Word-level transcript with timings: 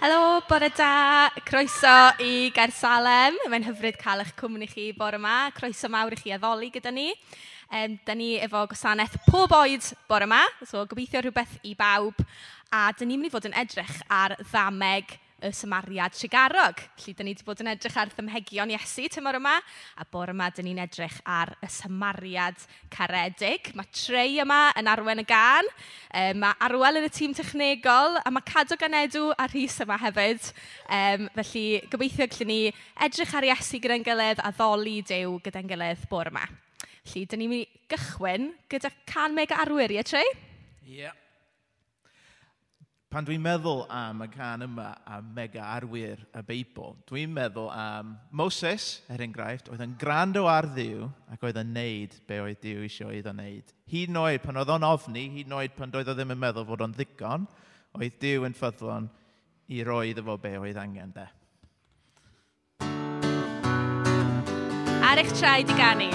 Helo, 0.00 0.40
bore 0.48 0.70
da. 0.76 1.28
Croeso 1.42 1.90
i 2.22 2.52
Gersalem. 2.54 3.34
Mae'n 3.50 3.64
hyfryd 3.66 3.96
cael 3.98 4.20
eich 4.22 4.30
cwmni 4.38 4.68
chi 4.70 4.92
bore 4.94 5.18
yma. 5.18 5.48
Croeso 5.56 5.90
mawr 5.90 6.14
i 6.14 6.18
chi 6.20 6.30
addoli 6.30 6.68
gyda 6.70 6.92
ni. 6.94 7.08
Um, 7.74 7.96
da 8.06 8.14
ni 8.14 8.36
efo 8.38 8.60
gwasanaeth 8.70 9.16
pob 9.26 9.50
oed 9.58 9.88
bore 10.06 10.28
yma, 10.28 10.38
so 10.62 10.84
gobeithio 10.86 11.24
rhywbeth 11.24 11.56
i 11.66 11.74
bawb. 11.74 12.22
A 12.70 12.92
da 12.94 13.08
ni'n 13.08 13.18
mynd 13.18 13.32
i 13.32 13.34
fod 13.34 13.50
yn 13.50 13.58
edrych 13.58 13.96
ar 14.06 14.36
ddameg 14.38 15.18
y 15.42 15.52
Samariad 15.52 16.14
Sigarog. 16.18 16.80
Felly, 16.98 17.14
dyn 17.14 17.28
ni 17.28 17.32
wedi 17.34 17.44
bod 17.46 17.60
yn 17.62 17.70
edrych 17.70 17.96
ar 18.00 18.10
ddymhegion 18.10 18.72
Iesu 18.74 19.06
tymor 19.12 19.38
yma, 19.38 19.54
a 19.98 20.06
bore 20.10 20.34
yma 20.34 20.48
dyn 20.54 20.66
ni'n 20.66 20.80
edrych 20.82 21.18
ar 21.22 21.52
y 21.62 21.68
Samariad 21.70 22.64
Caredig. 22.90 23.70
Mae 23.78 23.86
trei 23.94 24.40
yma 24.42 24.72
yn 24.78 24.90
arwen 24.90 25.22
y 25.22 25.26
gan, 25.28 25.68
e, 26.10 26.32
mae 26.34 26.58
arwel 26.66 27.00
yn 27.02 27.06
y 27.06 27.12
tîm 27.14 27.36
technegol, 27.38 28.18
a 28.18 28.32
mae 28.34 28.46
cadw 28.48 28.78
ganedw 28.80 29.28
a 29.38 29.46
rhys 29.52 29.78
yma 29.84 30.00
hefyd. 30.02 30.50
E, 30.90 31.02
felly, 31.38 31.66
gobeithio 31.92 32.26
gallwn 32.26 32.52
ni 32.52 32.58
edrych 33.06 33.36
ar 33.38 33.46
Iesu 33.52 33.78
gyda'n 33.84 34.06
gilydd 34.06 34.42
a 34.42 34.52
ddoli 34.56 34.98
dew 35.06 35.38
gyda'n 35.46 35.70
gilydd 35.70 36.08
bore 36.10 36.34
yma. 36.34 36.48
Felly, 37.04 37.24
dyn 37.30 37.44
ni'n 37.44 37.54
mynd 37.54 37.64
i 37.64 37.86
gychwyn 37.94 38.52
gyda 38.68 38.90
can 39.06 39.38
mega 39.38 39.62
arwyr, 39.62 39.94
ie, 39.94 40.02
Trey? 40.02 40.36
Ie. 40.88 41.00
Yeah 41.04 41.16
pan 43.08 43.24
dwi'n 43.24 43.40
meddwl 43.40 43.86
am 43.88 44.20
y 44.20 44.28
can 44.28 44.64
yma 44.66 44.90
am 45.08 45.30
mega 45.36 45.64
arwyr 45.72 46.20
y 46.36 46.42
Beibl, 46.44 46.92
dwi'n 47.08 47.32
meddwl 47.32 47.70
am 47.72 48.12
Moses, 48.36 49.00
er 49.08 49.22
enghraifft, 49.24 49.70
oedd 49.72 49.80
yn 49.84 49.94
grando 50.00 50.44
ar 50.50 50.68
ddiw 50.74 51.06
ac 51.32 51.46
oedd 51.48 51.60
yn 51.62 51.72
neud 51.72 52.18
be 52.28 52.42
oedd 52.44 52.60
diw 52.60 52.84
eisiau 52.84 53.14
iddo 53.16 53.32
wneud. 53.32 53.72
Hyd 53.88 54.12
yn 54.12 54.20
oed 54.20 54.44
pan 54.44 54.60
oedd 54.60 54.74
o'n 54.76 54.84
ofni, 54.90 55.24
hyd 55.38 55.48
yn 55.48 55.56
oed 55.56 55.76
pan 55.78 55.94
doedd 55.94 56.12
o 56.12 56.16
ddim 56.18 56.36
yn 56.36 56.42
meddwl 56.44 56.68
fod 56.68 56.84
o'n 56.84 56.96
ddigon, 56.98 57.48
oedd 57.96 58.20
diw 58.20 58.44
yn 58.48 58.56
ffyddlon 58.58 59.08
i 59.72 59.80
roi 59.88 60.10
iddo 60.12 60.26
fo 60.28 60.36
be 60.42 60.52
oedd 60.60 60.80
angen 60.84 61.16
de. 61.16 61.24
Ar 65.08 65.24
eich 65.24 65.32
traed 65.32 65.72
i 65.72 65.80
ganu. 65.80 66.12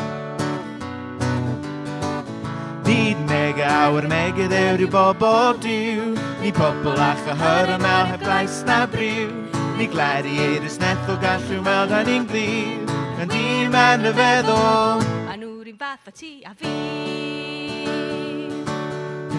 Dydd 2.83 3.19
meg 3.29 3.59
awr 3.63 4.07
meg 4.11 4.39
y 4.43 4.47
ddew 4.51 4.75
rhyw 4.75 4.89
bobl 4.91 5.57
diw 5.63 6.13
Ni 6.41 6.51
pobl 6.55 6.99
a 6.99 7.13
chyhyr 7.23 7.71
yn 7.77 7.83
mel 7.83 8.09
heb 8.11 8.25
lais 8.27 8.57
na 8.67 8.83
briw. 8.91 9.29
Ni 9.77 9.87
gleri 9.91 10.35
eir 10.43 10.65
ysneth 10.67 11.07
o 11.11 11.15
gallw 11.23 11.61
weld 11.63 11.93
hynny'n 11.95 12.27
glir 12.27 12.91
Yn 13.23 13.31
di 13.31 13.43
yn 13.65 14.09
y 14.09 14.13
feddwl 14.19 15.05
A 15.31 15.37
nhw'r 15.39 15.69
un 15.71 15.77
fath 15.79 16.11
a 16.11 16.15
ti 16.15 16.33
a 16.43 16.51
fi. 16.59 16.73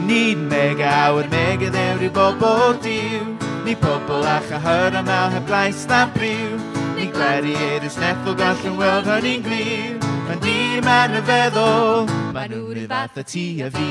Nid 0.04 0.40
meg 0.48 0.80
awr 0.84 1.28
meg 1.32 1.64
y 1.64 1.72
ddew 1.74 1.98
rhyw 2.00 2.14
bobl 2.16 2.78
diw 2.84 3.34
Ni 3.64 3.76
pobl 3.80 4.24
a 4.28 4.38
chyhyr 4.48 4.96
yn 5.00 5.06
mel 5.08 5.30
heb 5.36 5.52
lais 5.52 5.84
na 5.88 6.04
briw. 6.16 6.56
Ni 6.96 7.08
gleri 7.12 7.56
eir 7.68 7.86
ysneth 7.88 8.28
o 8.28 8.36
gallw 8.40 8.76
weld 8.80 9.08
hynny'n 9.08 9.46
glir 9.46 10.03
yn 10.34 10.40
di 10.42 10.80
mewn 10.82 11.14
y 11.18 11.20
feddwl 11.28 12.08
Mae 12.34 12.48
nhw'n 12.50 12.74
rhyw 12.74 12.88
fath 12.90 13.18
o 13.20 13.22
ti 13.28 13.44
a 13.62 13.68
fi. 13.70 13.90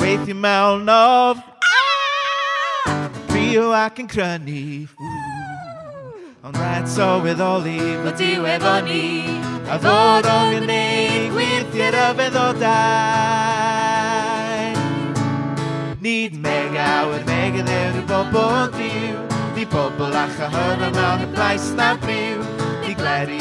Weithio 0.00 0.34
mewn 0.34 0.90
of 0.90 1.38
Rio 3.30 3.70
ac 3.76 4.00
yn 4.02 4.08
crynu. 4.10 4.64
Ond 6.42 6.56
rhaid 6.58 6.86
sylweddoli 6.90 7.78
Fod 8.02 8.16
diw 8.18 8.42
efo 8.56 8.74
ni. 8.88 9.06
A 9.70 9.78
fod 9.78 10.26
o'n 10.26 10.54
gynnig 10.56 11.30
y 11.94 12.10
feddodau. 12.18 12.70
Nid 16.00 16.32
meg 16.34 16.70
mega 16.74 16.92
meg 17.12 17.26
mega 17.28 17.62
ddewn 17.68 18.00
i 18.00 18.06
bobl 18.10 18.70
diw 18.78 19.29
i 19.60 19.66
bobl 19.68 20.14
a 20.16 20.24
chyhyrna 20.36 20.88
mewn 20.94 21.26
y 21.26 21.28
blaes 21.34 21.66
na 21.76 21.92
briw 22.00 22.40
Ni 22.86 22.94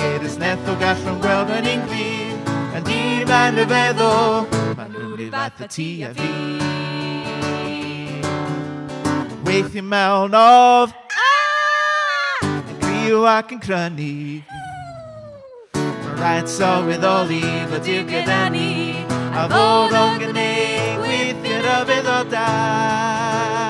eir 0.04 0.24
ysneth 0.28 0.68
o 0.68 0.74
gallwn 0.82 1.20
gweld 1.24 1.52
yn 1.56 1.68
un 1.72 1.84
glir 1.88 2.30
Yn 2.76 2.84
di 2.88 3.00
ar 3.34 3.56
y 3.60 3.66
feddwl, 3.70 4.48
Ma'n 4.78 4.92
nhw'n 4.94 5.22
i 5.24 5.28
fath 5.34 5.62
y 5.64 5.68
ti 5.74 5.88
a 6.04 6.10
fi. 6.18 6.30
Weithio 9.48 9.84
mewn 9.94 10.36
of 10.38 10.94
ah! 11.24 12.46
Yn 12.46 12.78
griw 12.84 13.24
ac 13.32 13.56
yn 13.56 13.64
crynu. 13.64 14.12
Mae'n 15.80 16.20
rhaid 16.20 16.52
sylweddoli 16.52 17.42
fod 17.72 17.90
i'w 17.96 18.04
gyda 18.12 18.44
ni. 18.54 18.70
A 19.34 19.48
fod 19.56 19.98
o'n 20.04 20.22
gynnig 20.22 21.02
weithio'r 21.08 21.74
yfeddodau 21.80 23.69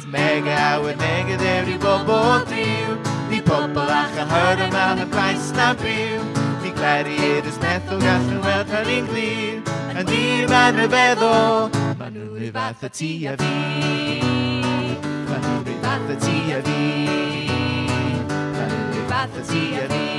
niet 0.00 0.10
mega. 0.10 0.82
We 0.82 0.96
denken 0.96 1.38
dat 1.38 1.64
die 1.64 1.78
bobbel 1.78 2.44
drieuw. 2.44 2.96
Die 3.28 3.42
poppela 3.42 4.06
gaan 4.16 4.28
harder, 4.28 4.68
maar 4.72 4.98
een 4.98 5.08
pijn 5.08 5.38
snap 5.40 5.78
je. 5.82 6.18
Die 6.62 6.72
gladiators 6.74 7.58
net 7.60 7.80
zo 7.88 7.98
gas 7.98 8.22
nu 8.30 8.38
wel 8.38 8.64
gaan 8.70 8.86
in 8.86 9.06
clear. 9.08 9.62
En 9.94 10.06
die 10.06 10.48
man 10.48 10.74
de 10.74 10.88
bedo, 10.88 11.68
maar 11.98 12.10
nu 12.10 12.30
we 12.30 12.50
wat 12.52 12.74
het 12.78 12.96
zie 12.96 13.18
je 13.18 13.34
wie. 13.36 14.22
Maar 15.28 15.40
nu 15.40 15.64
we 15.64 15.74
wat 15.80 16.08
het 16.08 16.24
zie 16.24 16.46
je 16.46 16.60
wie. 16.64 17.50
Maar 18.52 18.68
nu 18.68 19.00
we 19.00 19.04
fath 19.08 19.28
het 19.34 19.48
ti 19.48 19.74
a 19.74 19.92
fi 19.92 20.10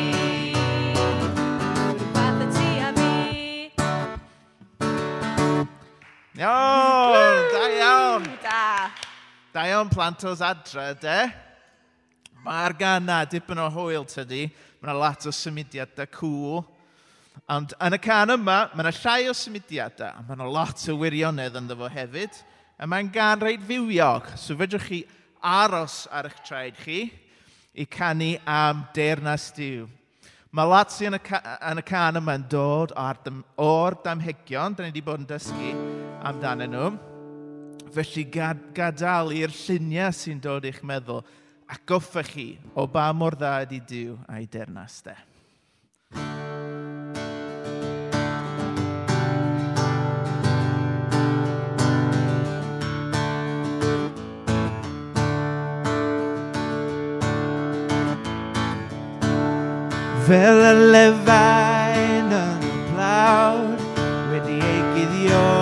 Iawn, 6.41 7.51
da 7.53 7.69
iawn. 7.69 8.40
Da 9.51 9.65
iawn 9.67 9.89
plant 9.91 10.21
oedd 10.23 10.41
adre, 10.47 10.85
de? 11.01 11.15
Mae'r 12.45 12.71
gana 12.79 13.17
dipyn 13.27 13.59
o 13.59 13.65
hwyl 13.73 14.05
tydi. 14.07 14.45
Mae 14.79 14.87
yna 14.87 14.95
lot 14.95 15.27
o 15.27 15.33
symudiadau 15.35 16.07
cwl. 16.07 16.61
Cool. 16.61 16.63
Ond 17.51 17.75
yn 17.83 17.97
y 17.97 17.99
can 17.99 18.31
yma, 18.31 18.61
mae 18.71 18.85
yna 18.85 18.93
llai 18.95 19.27
o 19.27 19.35
symudiadau. 19.35 20.07
A 20.15 20.23
mae 20.23 20.37
yna 20.37 20.47
lot 20.47 20.85
o 20.87 20.95
wirionedd 21.01 21.59
ynddo 21.59 21.75
fo 21.81 21.91
hefyd. 21.91 22.39
A 22.79 22.87
mae'n 22.87 23.11
gan 23.11 23.43
reid 23.43 23.67
fywiog. 23.67 24.31
So 24.39 24.55
fedrwch 24.55 24.87
chi 24.87 25.01
aros 25.43 26.05
ar 26.07 26.31
eich 26.31 26.39
traed 26.47 26.79
chi 26.79 27.03
i 27.75 27.89
canu 27.91 28.37
am 28.47 28.85
deyrnas 28.95 29.51
diw. 29.59 29.83
Mae 30.55 30.67
lot 30.71 30.95
sy'n 30.95 31.19
yn 31.19 31.79
y 31.83 31.87
can 31.91 32.23
yma 32.23 32.39
yn 32.39 32.47
dod 32.51 32.95
o'r 32.95 33.99
damhegion, 34.03 34.75
da 34.75 34.83
ni 34.83 34.95
wedi 34.95 35.03
bod 35.03 35.25
yn 35.25 35.27
dysgu 35.27 35.75
amdanyn 36.23 36.71
nhw 36.71 37.10
felly 37.91 38.23
gad, 38.31 38.59
gadael 38.75 39.33
i'r 39.35 39.51
lluniau 39.51 40.15
sy'n 40.15 40.39
dod 40.43 40.65
i'ch 40.67 40.79
meddwl 40.87 41.23
a 41.71 41.77
goffa 41.87 42.23
chi 42.23 42.53
o 42.75 42.87
ba 42.87 43.11
mor 43.15 43.35
dda 43.39 43.61
ydi 43.65 43.81
Dyw 43.87 44.15
a'i 44.31 44.47
dernas 44.51 45.01
de. 45.05 45.15
Fel 60.27 60.61
y 60.63 60.75
lefain 60.93 62.31
yn 62.37 62.63
y 62.69 62.77
blawd 62.93 63.89
wedi 64.31 64.61
ei 64.63 64.79
guddio 64.93 65.60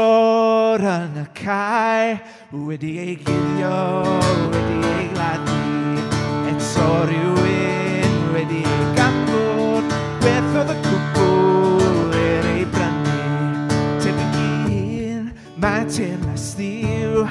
o'r 0.00 0.82
yn 0.88 1.18
y 1.20 1.24
cae 1.38 2.14
wedi 2.50 2.92
ei 3.02 3.14
gilio, 3.20 4.02
wedi 4.50 4.78
ei 4.90 5.06
gladdu, 5.12 5.58
eto 6.50 6.86
rhywun 7.10 8.16
wedi 8.34 8.62
ei 8.62 8.86
ganfod, 8.96 9.94
beth 10.24 10.58
oedd 10.60 10.72
y 10.74 10.78
cwbl 10.86 12.18
er 12.20 12.48
ei 12.54 12.64
brynu. 12.74 13.20
Tebyg 14.02 14.38
un, 14.40 15.28
mae 15.62 15.86
tyn 15.90 16.26
a 16.32 16.36
stiw, 16.40 17.26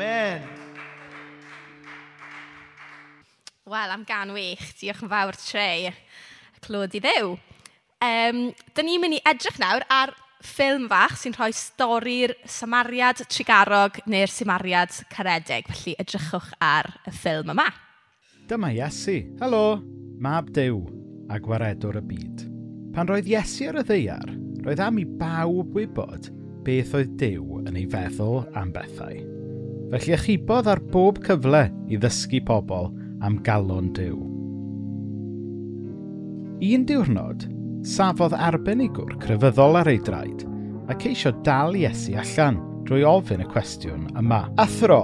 Amen. 0.00 0.40
Wel, 3.64 3.90
am 3.90 4.04
gan 4.08 4.32
wych, 4.32 4.70
diolch 4.80 5.02
yn 5.04 5.10
fawr 5.12 5.36
tre, 5.36 5.90
clod 6.64 6.94
i 6.96 7.02
ddew. 7.04 7.34
Um, 8.00 8.38
Dyn 8.72 8.88
ni'n 8.88 9.02
mynd 9.02 9.18
i 9.18 9.20
edrych 9.28 9.58
nawr 9.60 9.84
ar 9.92 10.14
ffilm 10.40 10.86
fach 10.88 11.18
sy'n 11.20 11.36
rhoi 11.36 11.50
stori'r 11.52 12.32
Samariad 12.48 13.20
Trigarog 13.28 13.98
neu'r 14.08 14.32
Samariad 14.32 15.02
Caredig. 15.12 15.68
Felly 15.68 15.94
edrychwch 16.00 16.48
ar 16.64 16.88
y 17.04 17.12
ffilm 17.18 17.52
yma. 17.52 17.68
Dyma 18.48 18.70
Iesu. 18.72 19.18
Helo, 19.42 19.82
mab 20.16 20.48
Dyw 20.56 20.80
a 21.28 21.36
gwaredwr 21.44 22.00
y 22.00 22.06
byd. 22.14 22.46
Pan 22.96 23.12
roedd 23.12 23.28
Iesu 23.28 23.68
ar 23.68 23.82
y 23.82 23.84
ddeiar, 23.92 24.32
roedd 24.64 24.80
am 24.80 25.04
i 25.04 25.04
bawb 25.20 25.76
wybod 25.76 26.32
beth 26.64 26.96
oedd 26.96 27.12
Dyw 27.20 27.60
yn 27.66 27.76
ei 27.76 27.84
feddwl 27.92 28.48
am 28.56 28.72
bethau. 28.72 29.39
Felly 29.90 30.14
ychibodd 30.14 30.68
ar 30.70 30.78
bob 30.92 31.16
cyfle 31.26 31.64
i 31.90 31.98
ddysgu 31.98 32.38
pobl 32.46 32.92
am 33.26 33.40
galon 33.46 33.88
Dyw. 33.96 34.18
Un 36.70 36.84
diwrnod, 36.86 37.46
safodd 37.82 38.36
arbenigwr 38.36 39.16
crefyddol 39.22 39.80
ar 39.80 39.90
ei 39.90 39.98
draed 40.06 40.44
a 40.90 40.94
ceisio 40.98 41.32
dal 41.46 41.74
Iesu 41.78 42.14
allan 42.18 42.60
drwy 42.86 43.02
ofyn 43.06 43.42
y 43.42 43.48
cwestiwn 43.50 44.06
yma. 44.18 44.44
Athro, 44.62 45.00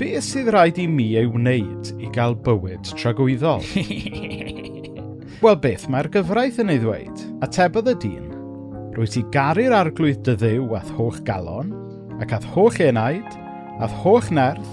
be 0.00 0.14
sydd 0.24 0.48
rhaid 0.52 0.80
i 0.80 0.86
mi 0.88 1.10
ei 1.20 1.28
wneud 1.28 1.92
i 2.00 2.08
gael 2.14 2.36
bywyd 2.46 2.88
tragwyddol? 2.96 3.64
Wel 5.42 5.60
beth 5.60 5.88
mae'r 5.92 6.08
gyfraith 6.14 6.60
yn 6.62 6.72
ei 6.72 6.80
ddweud? 6.80 7.22
Atebodd 7.44 7.92
y 7.92 7.96
dyn, 8.06 8.32
rwy 8.96 9.12
ti 9.12 9.24
garu'r 9.34 9.76
arglwydd 9.76 10.24
dy 10.24 10.38
ddew 10.40 10.72
ath 10.78 10.92
holl 10.96 11.20
galon, 11.28 11.72
ac 12.22 12.36
ath 12.36 12.48
holl 12.54 12.76
enaid, 12.84 13.40
ath 13.80 13.94
hoch 14.02 14.28
nerth 14.34 14.72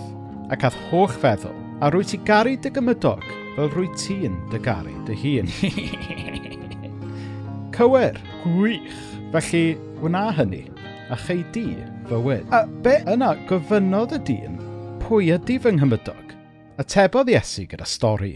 ac 0.52 0.66
ath 0.68 0.78
hoch 0.90 1.14
feddwl, 1.22 1.56
a 1.80 1.92
rwy 1.94 2.06
ti 2.08 2.20
garu 2.28 2.56
dy 2.60 2.72
gymydog 2.74 3.24
fel 3.56 3.70
rwy 3.74 3.88
ti'n 4.00 4.36
dy 4.52 4.60
garu 4.66 4.96
dy 5.08 5.16
hun. 5.24 5.48
Cywir, 7.76 8.16
gwych, 8.44 9.00
felly 9.32 9.64
wna 10.04 10.26
hynny, 10.36 10.66
a 11.10 11.16
chei 11.16 11.44
di 11.56 11.78
fywyd. 12.10 12.50
A 12.52 12.66
be 12.84 12.98
yna 13.08 13.36
gofynodd 13.50 14.18
y 14.18 14.20
dyn 14.28 14.60
pwy 15.06 15.32
ydy 15.38 15.60
fy 15.64 15.72
nghymydog? 15.78 16.36
Atebodd 16.80 17.32
Iesu 17.32 17.64
gyda 17.70 17.88
stori. 17.88 18.36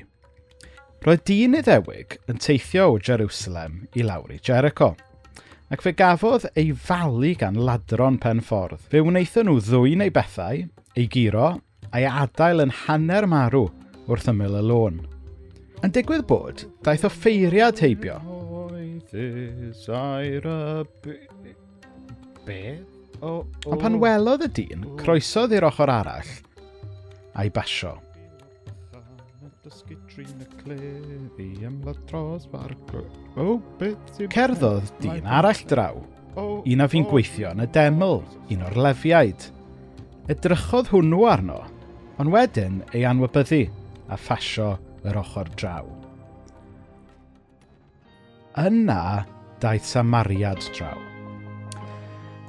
Roedd 1.04 1.26
dyn 1.28 1.60
iddewig 1.60 2.16
yn 2.32 2.40
teithio 2.40 2.94
o 2.94 3.00
Jerusalem 3.00 3.74
i 4.00 4.02
lawr 4.08 4.32
i 4.32 4.40
Jericho. 4.40 4.94
Ac 5.74 5.82
fe 5.82 5.92
gafodd 5.98 6.44
ei 6.54 6.70
falu 6.78 7.32
gan 7.40 7.56
ladron 7.58 8.20
pen 8.22 8.44
ffordd. 8.46 8.84
Fe 8.92 9.02
wnaethon 9.02 9.48
nhw 9.50 9.62
ddwy'n 9.66 10.04
ei 10.06 10.12
bethau, 10.14 10.60
ei 10.94 11.08
giro, 11.10 11.48
a'i 11.90 12.06
adael 12.06 12.62
yn 12.68 12.74
hanner 12.84 13.26
marw 13.26 13.64
wrth 14.06 14.30
ymyl 14.30 14.60
y 14.60 14.62
lôn. 14.70 15.00
Yn 15.82 15.96
digwydd 15.96 16.28
bod, 16.30 16.68
daeth 16.86 17.08
o 17.08 17.12
ffeiriad 17.12 17.82
heibio. 17.82 18.20
Be? 22.46 22.62
O, 23.24 23.32
o. 23.32 23.74
Ond 23.74 23.82
pan 23.82 23.98
welodd 24.04 24.46
y 24.46 24.54
dyn, 24.60 24.86
croesodd 25.02 25.58
i'r 25.58 25.66
ochr 25.72 25.90
arall 25.90 26.34
a'i 27.34 27.50
basio 27.50 27.98
dysgu 29.64 29.96
trin 30.12 30.42
y 30.44 30.46
clefi 30.60 31.46
ymladd 31.64 32.00
dros 32.10 32.50
fargwr. 32.52 33.06
O, 33.40 33.44
oh, 33.46 33.62
beth 33.80 34.10
sy'n... 34.18 34.28
Cerddodd 34.34 34.90
dyn 35.00 35.30
arall 35.38 35.62
draw. 35.72 36.02
Un 36.68 36.84
a 36.84 36.88
fi'n 36.92 37.08
gweithio 37.08 37.54
yn 37.56 37.64
y 37.64 37.70
deml, 37.72 38.20
un 38.52 38.66
o'r 38.68 38.76
lefiaid. 38.90 39.48
Edrychodd 40.34 40.92
hwnnw 40.92 41.24
arno, 41.32 41.62
ond 42.20 42.36
wedyn 42.36 42.82
ei 42.92 43.06
anwybyddu 43.08 43.62
a 44.12 44.20
ffasio 44.20 44.74
yr 45.08 45.24
ochr 45.24 45.48
draw. 45.56 45.88
Yna 48.60 49.24
daeth 49.64 49.88
Samariad 49.88 50.60
draw. 50.76 51.00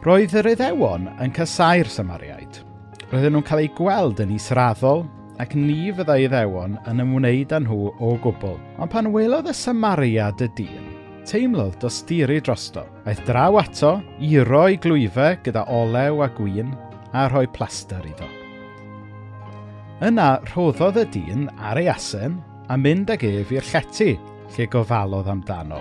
Roedd 0.03 0.35
yr 0.43 0.51
Iddewon 0.57 1.13
yn 1.23 1.31
casau'r 1.37 1.87
Samariaid. 1.87 2.65
Roedden 3.13 3.39
nhw'n 3.39 3.47
cael 3.47 3.69
eu 3.69 3.77
gweld 3.79 4.19
yn 4.27 4.35
israddol 4.35 5.07
ac 5.43 5.55
ni 5.59 5.91
fyddai 5.95 6.25
iddewon 6.29 6.77
yn 6.91 7.03
ymwneud 7.03 7.55
â 7.55 7.61
nhw 7.65 7.89
o 7.99 8.13
gwbl. 8.23 8.59
Ond 8.79 8.93
pan 8.93 9.11
welodd 9.15 9.51
y 9.51 9.55
Samariad 9.57 10.45
y 10.45 10.49
dyn, 10.59 10.87
teimlodd 11.27 11.81
dosturi 11.83 12.41
drosto. 12.45 12.85
Aeth 13.09 13.25
draw 13.27 13.59
ato, 13.61 13.97
i 14.21 14.37
i 14.37 14.79
glwyfau 14.79 15.39
gyda 15.45 15.67
olew 15.69 16.23
a 16.23 16.29
gwyn, 16.37 16.75
a 17.13 17.27
rhoi 17.29 17.47
plaster 17.51 18.05
iddo. 18.07 18.29
Yna 20.05 20.41
rhoddodd 20.51 20.99
y 21.03 21.07
dyn 21.15 21.49
ar 21.59 21.79
ei 21.79 21.89
asen 21.89 22.41
a 22.69 22.77
mynd 22.77 23.11
ag 23.15 23.23
ef 23.25 23.53
i'r 23.55 23.69
llety 23.73 24.15
lle 24.55 24.67
gofalodd 24.71 25.29
amdano. 25.31 25.81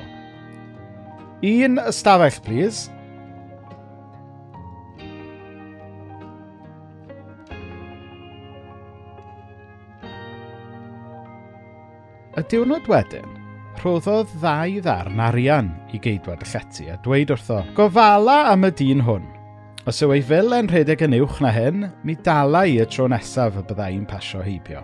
Un 1.43 1.79
ystafell, 1.89 2.39
please. 2.45 2.89
Y 12.34 12.42
diwrnod 12.50 12.88
wedyn, 12.90 13.28
rhoddodd 13.78 14.32
ddau 14.42 14.80
ddarn 14.82 15.20
arian 15.22 15.68
i 15.94 16.00
geidwad 16.02 16.42
y 16.42 16.48
llety 16.50 16.88
a 16.90 16.96
dweud 17.06 17.30
wrtho, 17.36 17.60
gofala 17.78 18.40
am 18.50 18.66
y 18.66 18.72
dyn 18.80 19.04
hwn. 19.06 19.28
Os 19.86 20.02
yw 20.02 20.16
ei 20.16 20.24
filen 20.25 20.72
rhedeg 20.72 21.04
yn 21.06 21.13
uwch 21.20 21.44
na 21.46 21.52
hyn, 21.54 21.86
mi 22.02 22.18
dala 22.25 22.63
i 22.66 22.80
y 22.82 22.90
tro 22.90 23.06
nesaf 23.12 23.62
y 23.62 23.66
byddai'n 23.70 24.10
pasio 24.10 24.42
heibio. 24.42 24.82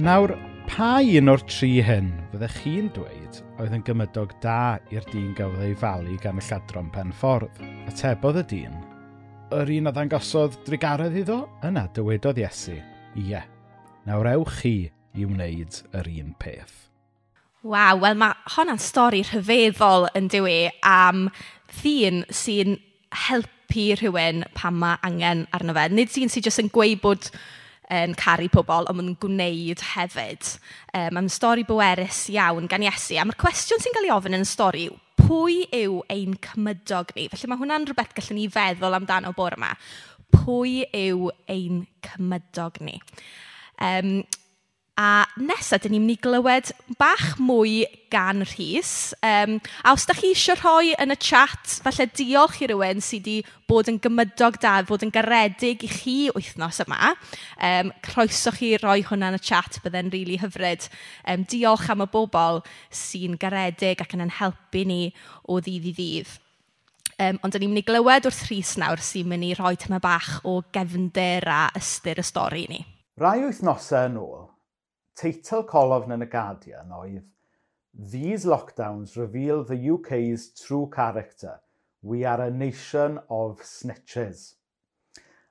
Nawr, 0.00 0.32
pa 0.72 0.94
un 1.04 1.28
o'r 1.34 1.44
tri 1.52 1.74
hyn 1.84 2.08
fyddech 2.32 2.58
chi'n 2.62 2.88
dweud 2.96 3.44
oedd 3.60 3.76
yn 3.76 3.84
gymydog 3.84 4.32
da 4.40 4.78
i'r 4.88 5.04
dyn 5.12 5.34
gafodd 5.36 5.68
ei 5.68 5.76
falu 5.76 6.16
gan 6.24 6.40
y 6.40 6.48
lladron 6.48 6.88
pen 6.94 7.12
ffordd? 7.12 7.60
Atebodd 7.92 8.40
y 8.40 8.50
dyn, 8.56 8.84
yr 9.52 9.76
un 9.82 9.92
a 9.92 9.98
ddangosodd 9.98 10.62
drigaredd 10.64 11.26
iddo, 11.26 11.42
yna 11.60 11.90
dywedodd 11.92 12.40
Iesu, 12.40 12.80
ie, 12.80 13.34
yeah, 13.34 13.44
Nawr 14.02 14.26
ewch 14.32 14.56
chi 14.58 14.76
i 15.14 15.24
wneud 15.28 15.76
yr 15.94 16.08
un 16.10 16.32
peth. 16.40 16.88
Waw, 17.62 18.00
wel 18.02 18.16
mae 18.18 18.34
hwnna'n 18.50 18.80
stori 18.82 19.20
rhyfeddol 19.28 20.08
yn 20.18 20.26
dywi 20.32 20.56
am 20.82 21.28
ddyn 21.76 22.24
sy'n 22.34 22.80
helpu 23.28 23.84
rhywun 24.00 24.42
pan 24.58 24.80
mae 24.80 24.98
angen 25.06 25.44
arno 25.54 25.76
fe. 25.76 25.84
Nid 25.94 26.10
sy'n 26.10 26.32
sy'n 26.32 26.42
jyst 26.48 26.64
yn 26.64 26.72
gweud 26.74 26.98
bod 27.04 27.28
yn 27.92 28.16
caru 28.18 28.48
pobl, 28.50 28.88
ond 28.90 28.98
mae'n 28.98 29.14
gwneud 29.22 29.86
hefyd. 29.92 30.50
Um, 30.90 31.14
mae'n 31.20 31.30
stori 31.30 31.62
bwerus 31.68 32.24
iawn 32.34 32.66
gan 32.72 32.82
Iesu. 32.82 33.20
A 33.20 33.28
mae'r 33.28 33.38
cwestiwn 33.38 33.84
sy'n 33.84 33.94
cael 33.94 34.10
ei 34.10 34.14
ofyn 34.16 34.34
yn 34.40 34.48
y 34.48 34.50
stori 34.50 34.88
yw, 34.88 34.98
pwy 35.22 35.60
yw 35.84 36.00
ein 36.10 36.34
cymydog 36.48 37.14
ni? 37.14 37.28
Felly 37.30 37.52
mae 37.52 37.62
hwnna'n 37.62 37.86
rhywbeth 37.86 38.18
gallwn 38.18 38.40
ni 38.40 38.50
feddwl 38.50 38.98
amdano 38.98 39.30
bore 39.38 39.60
yma. 39.60 39.70
Pwy 40.34 40.88
yw 40.90 41.30
ein 41.52 41.84
cymydog 42.08 42.82
ni? 42.82 42.98
Um, 43.82 44.22
a 45.00 45.24
nesaf 45.40 45.80
dyn 45.82 45.94
ni'n 45.94 46.02
mynd 46.04 46.18
i 46.18 46.20
glywed 46.20 46.70
bach 47.00 47.38
mwy 47.40 47.86
gan 48.12 48.44
Rhys. 48.44 49.14
Um, 49.24 49.56
a 49.80 49.94
os 49.96 50.04
da 50.06 50.14
chi 50.14 50.34
eisiau 50.34 50.58
rhoi 50.60 50.92
yn 51.00 51.14
y 51.14 51.16
chat 51.16 51.78
falle 51.84 52.06
diolch 52.12 52.60
i 52.60 52.68
rywun 52.68 53.00
sydd 53.00 53.24
wedi 53.24 53.38
bod 53.70 53.88
yn 53.88 54.00
gymydog 54.04 54.58
da, 54.60 54.74
fod 54.84 55.06
yn 55.06 55.14
garedig 55.14 55.86
i 55.86 55.90
chi 55.90 56.16
wythnos 56.36 56.82
yma 56.84 57.14
Um, 57.62 57.92
croeso 58.04 58.50
chi 58.52 58.74
roi 58.82 59.00
hwnna 59.06 59.30
yn 59.32 59.38
y 59.38 59.42
chat, 59.42 59.78
byddai'n 59.84 60.10
rili 60.10 60.34
really 60.34 60.38
hyfryd. 60.42 60.88
Um, 61.24 61.46
diolch 61.48 61.88
am 61.92 62.02
y 62.02 62.08
bobl 62.10 62.60
sy'n 62.90 63.38
garedig 63.40 64.02
ac 64.02 64.16
yn 64.16 64.26
ein 64.26 64.36
helpu 64.40 64.84
ni 64.84 65.02
o 65.46 65.60
ddydd 65.62 65.88
i 65.88 65.94
ddydd. 65.96 66.32
Um, 67.22 67.38
ond 67.40 67.54
dan 67.54 67.62
ni'n 67.62 67.72
mynd 67.72 67.84
i 67.84 67.86
glywed 67.86 68.26
wrth 68.28 68.48
Rhys 68.50 68.74
nawr 68.82 69.00
sy'n 69.00 69.30
mynd 69.30 69.46
i 69.46 69.54
rhoi 69.56 69.76
tyma 69.78 70.02
bach 70.02 70.40
o 70.44 70.60
gefnder 70.74 71.46
a 71.48 71.62
ystyr 71.78 72.20
y 72.20 72.26
stori 72.26 72.66
ni. 72.68 72.82
Rai 73.20 73.42
wythnosau 73.44 74.06
yn 74.08 74.14
ôl, 74.16 74.46
teitl 75.20 75.66
colofn 75.68 76.14
yn 76.14 76.24
y 76.24 76.26
Guardian 76.32 76.92
oedd 76.96 77.26
These 78.12 78.46
lockdowns 78.48 79.18
reveal 79.20 79.58
the 79.68 79.76
UK's 79.76 80.46
true 80.56 80.88
character. 80.94 81.58
We 82.00 82.24
are 82.24 82.40
a 82.40 82.50
nation 82.50 83.18
of 83.28 83.60
snitches. 83.68 84.54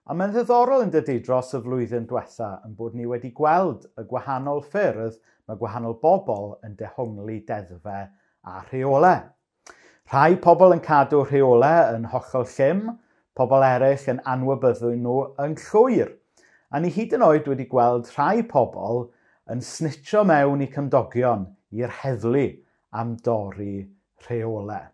A 0.10 0.18
mae'n 0.18 0.34
ddiddorol 0.34 0.88
yn 0.88 0.94
dydy 0.96 1.20
dros 1.22 1.53
y 1.53 1.62
flwyddyn 1.62 2.08
diwetha 2.10 2.50
yn 2.65 2.74
bod 2.80 2.96
ni 2.98 3.06
wedi 3.12 3.30
gweld 3.38 3.86
y 3.94 4.08
gwahanol 4.10 4.63
ffyrdd 4.72 5.20
mae 5.46 5.60
gwahanol 5.62 6.00
bobl 6.01 6.56
yn 6.65 6.74
dehongli 6.80 7.44
deddfau 7.46 8.08
a 8.10 8.63
rheolau. 8.72 9.30
Rhai 10.10 10.34
pobl 10.48 10.74
yn 10.80 10.82
cadw 10.89 11.22
rheolau 11.30 11.94
yn 11.94 12.10
hollol 12.15 12.50
llym, 12.56 12.84
pobl 13.38 13.68
eraill 13.70 14.10
yn 14.15 14.25
anwybyddu 14.34 14.96
nhw 14.98 15.20
yn 15.46 15.56
llwyr– 15.68 16.18
a 16.72 16.80
ni 16.80 16.92
hyd 16.96 17.18
yn 17.18 17.25
oed 17.28 17.50
wedi 17.51 17.68
gweld 17.72 18.10
rhai 18.16 18.44
pobl 18.48 19.06
yn 19.51 19.63
snitio 19.66 20.24
mewn 20.28 20.63
i 20.63 20.70
cymdogion 20.72 21.46
i'r 21.75 21.94
heddlu 22.01 22.48
am 23.01 23.18
dorri 23.25 23.75
rheolau. 24.28 24.88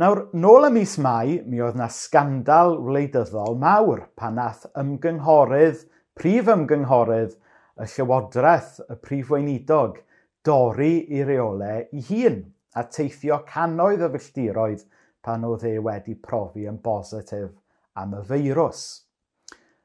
Nawr, 0.00 0.22
nôl 0.32 0.66
y 0.66 0.70
mis 0.72 0.94
Mai, 1.04 1.42
mi 1.44 1.60
oedd 1.60 1.76
yna 1.76 1.90
sgandal 1.92 2.78
wleidyddol 2.80 3.58
mawr 3.60 4.06
pan 4.16 4.38
nath 4.38 4.64
ymgynghorydd, 4.80 5.82
prif 6.16 6.48
ymgynghorydd, 6.48 7.36
y 7.76 7.88
Llywodraeth, 7.92 8.78
y 8.88 8.96
Prif 9.04 9.30
Weinidog, 9.32 10.00
dorri 10.44 10.94
i 11.12 11.22
reolau 11.26 11.84
i 11.92 12.02
hun 12.08 12.40
a 12.74 12.86
teithio 12.88 13.42
cannoedd 13.48 14.04
o 14.06 14.10
filltiroedd 14.14 14.84
pan 15.24 15.44
oedd 15.46 15.66
e 15.68 15.76
wedi 15.84 16.16
profi 16.18 16.66
yn 16.70 16.80
bositif 16.84 17.50
am 17.98 18.16
y 18.18 18.22
feirws. 18.30 18.82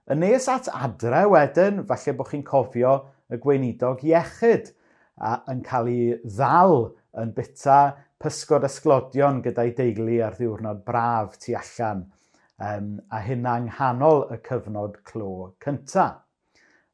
Yn 0.08 0.22
nes 0.24 0.46
at 0.48 0.70
adre 0.72 1.26
wedyn, 1.28 1.82
falle 1.88 2.14
bod 2.16 2.30
chi'n 2.32 2.44
cofio 2.48 2.92
y 3.28 3.40
gweinidog 3.44 4.06
iechyd 4.08 4.70
a, 5.20 5.42
yn 5.52 5.60
cael 5.66 5.90
ei 5.92 6.14
ddal 6.24 6.78
yn 7.20 7.34
bita 7.36 7.80
pysgod 8.24 8.64
ysglodion 8.70 9.42
gyda'i 9.44 9.74
deulu 9.76 10.22
ar 10.24 10.38
ddiwrnod 10.38 10.80
braf 10.88 11.36
tu 11.44 11.58
allan 11.60 12.06
um, 12.70 12.94
a 13.12 13.20
hynna 13.26 13.58
nghanol 13.66 14.24
y 14.32 14.40
cyfnod 14.48 14.96
clo 15.12 15.34
cyntaf. 15.66 16.24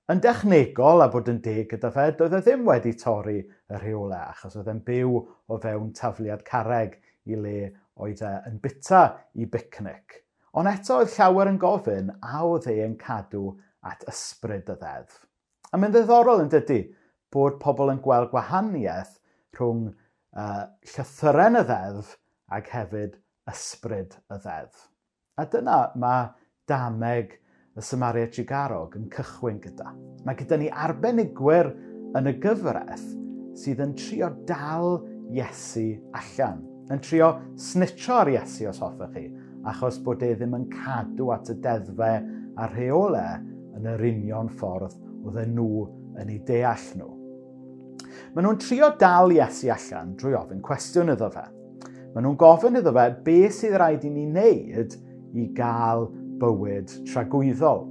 Yn 0.10 0.20
dechnegol 0.26 1.06
a 1.06 1.08
bod 1.14 1.30
yn 1.32 1.38
deg 1.46 1.70
gyda 1.72 1.94
fe, 1.94 2.10
doedd 2.18 2.34
e 2.40 2.42
ddim 2.44 2.66
wedi 2.68 2.92
torri 3.00 3.38
y 3.40 3.78
rheolau 3.78 4.34
achos 4.34 4.58
oedd 4.58 4.74
e'n 4.74 4.82
byw 4.90 5.22
o 5.22 5.62
fewn 5.64 5.94
tafliad 5.96 6.42
carreg 6.50 6.98
i 7.30 7.38
le 7.40 7.70
oedd 8.04 8.26
e 8.26 8.34
yn 8.50 8.58
bita 8.66 9.06
i 9.38 9.46
bicnic. 9.46 10.24
Ond 10.54 10.70
eto 10.70 11.00
oedd 11.02 11.14
llawer 11.16 11.50
yn 11.50 11.60
gofyn 11.62 12.12
a 12.22 12.44
oedd 12.46 12.68
e 12.70 12.76
yn 12.86 12.94
cadw 13.00 13.56
at 13.90 14.04
ysbryd 14.10 14.68
y 14.70 14.76
ddeddf. 14.78 15.24
A 15.74 15.80
mae'n 15.80 15.94
ddiddorol 15.96 16.44
yn 16.44 16.52
dydy 16.54 16.84
bod 17.34 17.58
pobl 17.62 17.90
yn 17.90 18.02
gweld 18.04 18.30
gwahaniaeth 18.30 19.16
rhwng 19.58 19.88
uh, 19.90 20.66
llythyren 20.92 21.58
y 21.58 21.64
ddeddf 21.66 22.12
ac 22.54 22.70
hefyd 22.70 23.18
ysbryd 23.50 24.14
y 24.30 24.38
ddeddf. 24.38 24.84
A 25.42 25.48
dyna 25.50 25.80
mae 25.98 26.28
dameg 26.70 27.34
y 27.74 27.82
Samaria 27.82 28.30
Trigarog 28.30 28.94
yn 29.00 29.10
cychwyn 29.14 29.58
gyda. 29.64 29.90
Mae 30.22 30.38
gyda 30.38 30.60
ni 30.62 30.70
arbenigwyr 30.70 31.72
yn 32.14 32.30
y 32.30 32.36
gyfraith 32.44 33.08
sydd 33.58 33.82
yn 33.82 33.96
trio 33.98 34.30
dal 34.46 35.00
Iesu 35.34 35.96
allan, 36.14 36.62
yn 36.94 37.02
trio 37.02 37.32
snitio 37.58 38.20
ar 38.22 38.30
Iesu 38.30 38.68
os 38.70 38.84
hoffech 38.84 39.16
chi, 39.16 39.26
achos 39.70 40.00
bod 40.04 40.24
e 40.26 40.34
ddim 40.36 40.56
yn 40.58 40.70
cadw 40.74 41.32
at 41.36 41.52
y 41.52 41.58
deddfe 41.64 42.14
a 42.60 42.70
rheolau 42.74 43.42
yn 43.78 43.90
yr 43.94 44.06
union 44.12 44.52
ffordd 44.60 44.96
oedd 45.24 45.38
oedden 45.38 45.54
nhw 45.58 45.84
yn 46.22 46.32
ei 46.34 46.40
deall 46.48 46.88
nhw. 47.00 47.12
Maen 48.34 48.48
nhw'n 48.48 48.60
trio 48.62 48.90
dal 49.00 49.34
Iesu 49.34 49.70
allan 49.74 50.14
drwy 50.20 50.36
ofyn 50.38 50.62
cwestiwn 50.66 51.14
iddo 51.14 51.30
fe. 51.34 51.46
Maen 52.14 52.28
nhw'n 52.28 52.40
gofyn 52.42 52.80
iddo 52.80 52.94
fe 52.96 53.08
beth 53.26 53.58
sydd 53.60 53.78
rhaid 53.78 54.06
i 54.08 54.12
ni 54.14 54.28
wneud 54.30 54.98
i 55.38 55.48
gael 55.58 56.08
bywyd 56.42 56.92
tragwyddol. 57.10 57.86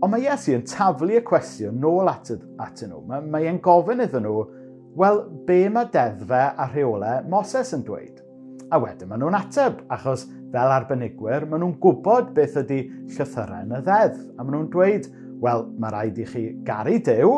Ond 0.00 0.14
mae 0.14 0.24
Iesu 0.24 0.56
yn 0.56 0.64
taflu 0.68 1.18
y 1.18 1.22
cwestiwn 1.26 1.78
nôl 1.82 2.08
at, 2.10 2.32
at 2.62 2.82
nhw. 2.86 3.02
Mae, 3.08 3.26
mae 3.26 3.50
e'n 3.50 3.60
gofyn 3.62 4.00
iddyn 4.06 4.24
nhw, 4.24 4.46
wel, 4.98 5.22
be 5.46 5.62
mae 5.68 5.90
deddfe 5.92 6.42
a 6.50 6.68
rheolau 6.70 7.28
Moses 7.30 7.74
yn 7.76 7.84
dweud? 7.86 8.22
A 8.70 8.78
wedyn 8.80 9.10
maen 9.10 9.22
nhw'n 9.24 9.38
ateb, 9.38 9.82
achos 9.92 10.24
fel 10.50 10.74
arbenigwyr, 10.74 11.46
maen 11.46 11.62
nhw'n 11.64 11.78
gwybod 11.82 12.32
beth 12.36 12.58
ydy 12.62 12.80
llythyrau 13.14 13.66
yn 13.66 13.76
y 13.76 13.82
ddeddf. 13.86 14.22
A 14.36 14.42
maen 14.42 14.56
nhw'n 14.56 14.70
dweud, 14.72 15.08
wel, 15.44 15.66
mae 15.80 15.94
rhaid 15.94 16.20
i 16.20 16.26
chi 16.28 16.44
garu 16.66 16.96
dew 17.06 17.34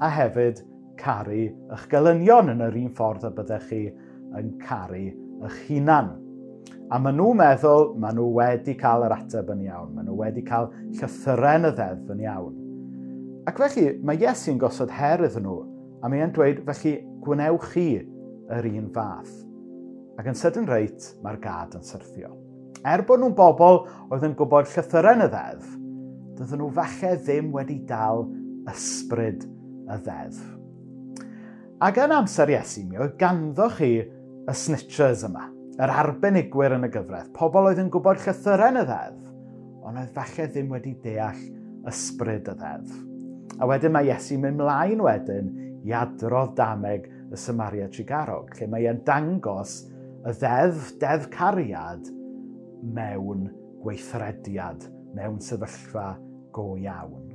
a 0.00 0.10
hefyd 0.12 0.62
caru 1.00 1.46
eich 1.46 1.88
gelynion 1.92 2.52
yn 2.54 2.62
yr 2.66 2.78
un 2.80 2.92
ffordd 2.96 3.26
y 3.28 3.32
byddech 3.36 3.66
chi 3.70 3.80
yn 4.38 4.54
caru 4.62 5.02
eich 5.46 5.58
hunan. 5.68 6.14
A 6.86 7.00
maen 7.02 7.18
nhw'n 7.18 7.40
meddwl, 7.40 7.90
maen 7.98 8.14
nhw 8.18 8.28
wedi 8.36 8.76
cael 8.78 9.06
yr 9.08 9.16
ateb 9.16 9.50
yn 9.56 9.64
iawn. 9.66 9.90
Maen 9.96 10.06
nhw 10.06 10.20
wedi 10.20 10.44
cael 10.46 10.70
llythyrau 10.94 11.60
yn 11.60 11.70
y 11.70 11.72
ddeddf 11.74 12.12
yn 12.14 12.22
iawn. 12.28 12.62
Ac 13.46 13.58
felly, 13.62 13.88
mae 14.02 14.18
Iesu'n 14.22 14.58
gosod 14.62 14.94
her 14.94 15.22
iddyn 15.26 15.46
nhw, 15.46 15.58
a 16.02 16.10
mae'n 16.10 16.32
dweud, 16.34 16.62
felly, 16.66 16.96
gwnewch 17.26 17.68
chi 17.74 17.88
yr 18.54 18.70
un 18.70 18.88
fath 18.94 19.45
ac 20.16 20.28
yn 20.30 20.38
sydyn 20.38 20.68
reit 20.68 21.10
mae'r 21.24 21.40
gad 21.42 21.76
yn 21.76 21.84
syrthio. 21.84 22.32
Er 22.86 23.02
bod 23.06 23.20
nhw'n 23.20 23.34
bobl 23.36 23.82
oedd 24.14 24.24
yn 24.26 24.36
gwybod 24.38 24.68
llythyrau 24.70 25.18
yn 25.18 25.26
y 25.26 25.30
ddeddf, 25.32 25.72
dydyn 26.38 26.60
nhw 26.62 26.68
falle 26.76 27.12
ddim 27.20 27.50
wedi 27.54 27.80
dal 27.88 28.24
ysbryd 28.70 29.44
y 29.46 29.98
ddeddf. 30.06 30.44
Ac 31.86 32.00
yn 32.00 32.14
amser 32.16 32.52
Iesu 32.54 32.86
mi, 32.86 32.96
oedd 33.00 33.18
ganddo 33.20 33.68
chi 33.76 33.90
y 34.00 34.54
snitchers 34.56 35.26
yma, 35.28 35.48
yr 35.76 35.92
arbenigwyr 35.92 36.78
yn 36.78 36.86
y 36.88 36.92
gyfraith, 36.94 37.32
pobl 37.36 37.68
oedd 37.68 37.82
yn 37.82 37.90
gwybod 37.92 38.22
llythyrau 38.22 38.72
yn 38.72 38.80
y 38.80 38.86
ddeddf, 38.88 39.26
ond 39.84 40.00
oedd 40.00 40.14
falle 40.16 40.48
ddim 40.52 40.72
wedi 40.72 40.94
deall 41.04 41.42
ysbryd 41.90 42.48
y 42.48 42.56
ddeddf. 42.56 42.96
A 43.60 43.68
wedyn 43.68 43.92
mae 43.92 44.08
Iesu 44.08 44.38
mynd 44.40 44.60
mlaen 44.60 45.02
wedyn 45.04 45.52
i 45.86 45.92
adrodd 45.96 46.56
dameg 46.56 47.06
y 47.32 47.38
Samaria 47.40 47.90
Trigarog, 47.92 48.54
lle 48.56 48.70
mae 48.70 48.88
e'n 48.88 49.02
dangos 49.06 49.78
y 50.26 50.34
ddeddf, 50.34 50.90
deddf 50.98 51.28
cariad 51.30 52.08
mewn 52.96 53.46
gweithrediad, 53.84 54.88
mewn 55.14 55.38
sefyllfa 55.42 56.16
go 56.54 56.72
iawn. 56.80 57.28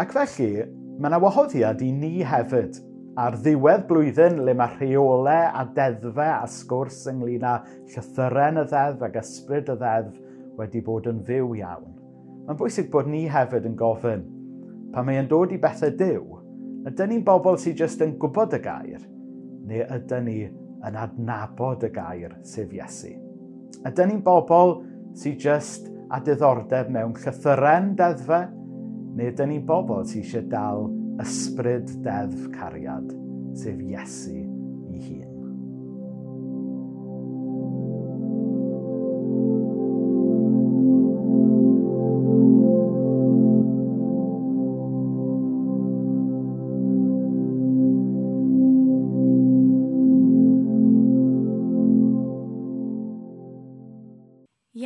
Ac 0.00 0.14
felly, 0.16 0.64
mae 0.98 1.12
yna 1.12 1.20
wahoddiad 1.22 1.82
i 1.84 1.90
ni 1.94 2.24
hefyd 2.26 2.80
ar 3.20 3.36
ddiwedd 3.38 3.86
blwyddyn 3.86 4.40
le 4.46 4.54
mae 4.58 4.74
rheolau 4.80 5.46
a 5.60 5.62
deddfe 5.76 6.26
a 6.26 6.48
sgwrs 6.50 7.04
ynglyn 7.12 7.46
â 7.46 7.54
llythyren 7.92 8.58
y 8.62 8.66
ddeddf 8.72 9.06
ac 9.06 9.18
ysbryd 9.22 9.70
y 9.70 9.76
ddeddf 9.80 10.18
wedi 10.58 10.82
bod 10.86 11.06
yn 11.10 11.20
fyw 11.26 11.52
iawn. 11.60 11.94
Mae'n 12.46 12.58
bwysig 12.58 12.90
bod 12.90 13.06
ni 13.10 13.26
hefyd 13.30 13.68
yn 13.70 13.78
gofyn, 13.78 14.24
pan 14.90 15.06
mae'n 15.06 15.30
dod 15.30 15.54
i 15.54 15.60
bethau 15.62 15.94
dew, 15.94 16.40
ydyn 16.88 17.12
ni'n 17.14 17.26
bobl 17.26 17.60
sydd 17.60 17.78
jyst 17.84 18.02
yn 18.02 18.16
gwybod 18.18 18.56
y 18.58 18.60
gair, 18.64 19.04
neu 19.70 19.86
ydyn 19.86 20.26
ni 20.26 20.40
yn 20.86 20.98
adnabod 20.98 21.84
y 21.86 21.90
gair 21.94 22.36
sef 22.46 22.72
Iesu. 22.74 23.12
Ydy 23.86 24.06
ni'n 24.08 24.22
bobl 24.24 24.78
sy'n 25.16 25.38
just 25.40 25.88
a 26.10 26.20
diddordeb 26.24 26.90
mewn 26.92 27.14
llythyren 27.16 27.94
deddfa, 27.98 28.44
neu 29.16 29.32
ydy 29.32 29.48
ni'n 29.50 29.66
bobl 29.68 30.04
sy'n 30.08 30.24
eisiau 30.24 30.46
dal 30.52 30.86
ysbryd 31.22 31.90
deddf 32.04 32.48
cariad, 32.56 33.10
sef 33.56 33.80
Iesu 33.80 34.38
i 34.40 35.02
hun. 35.08 35.29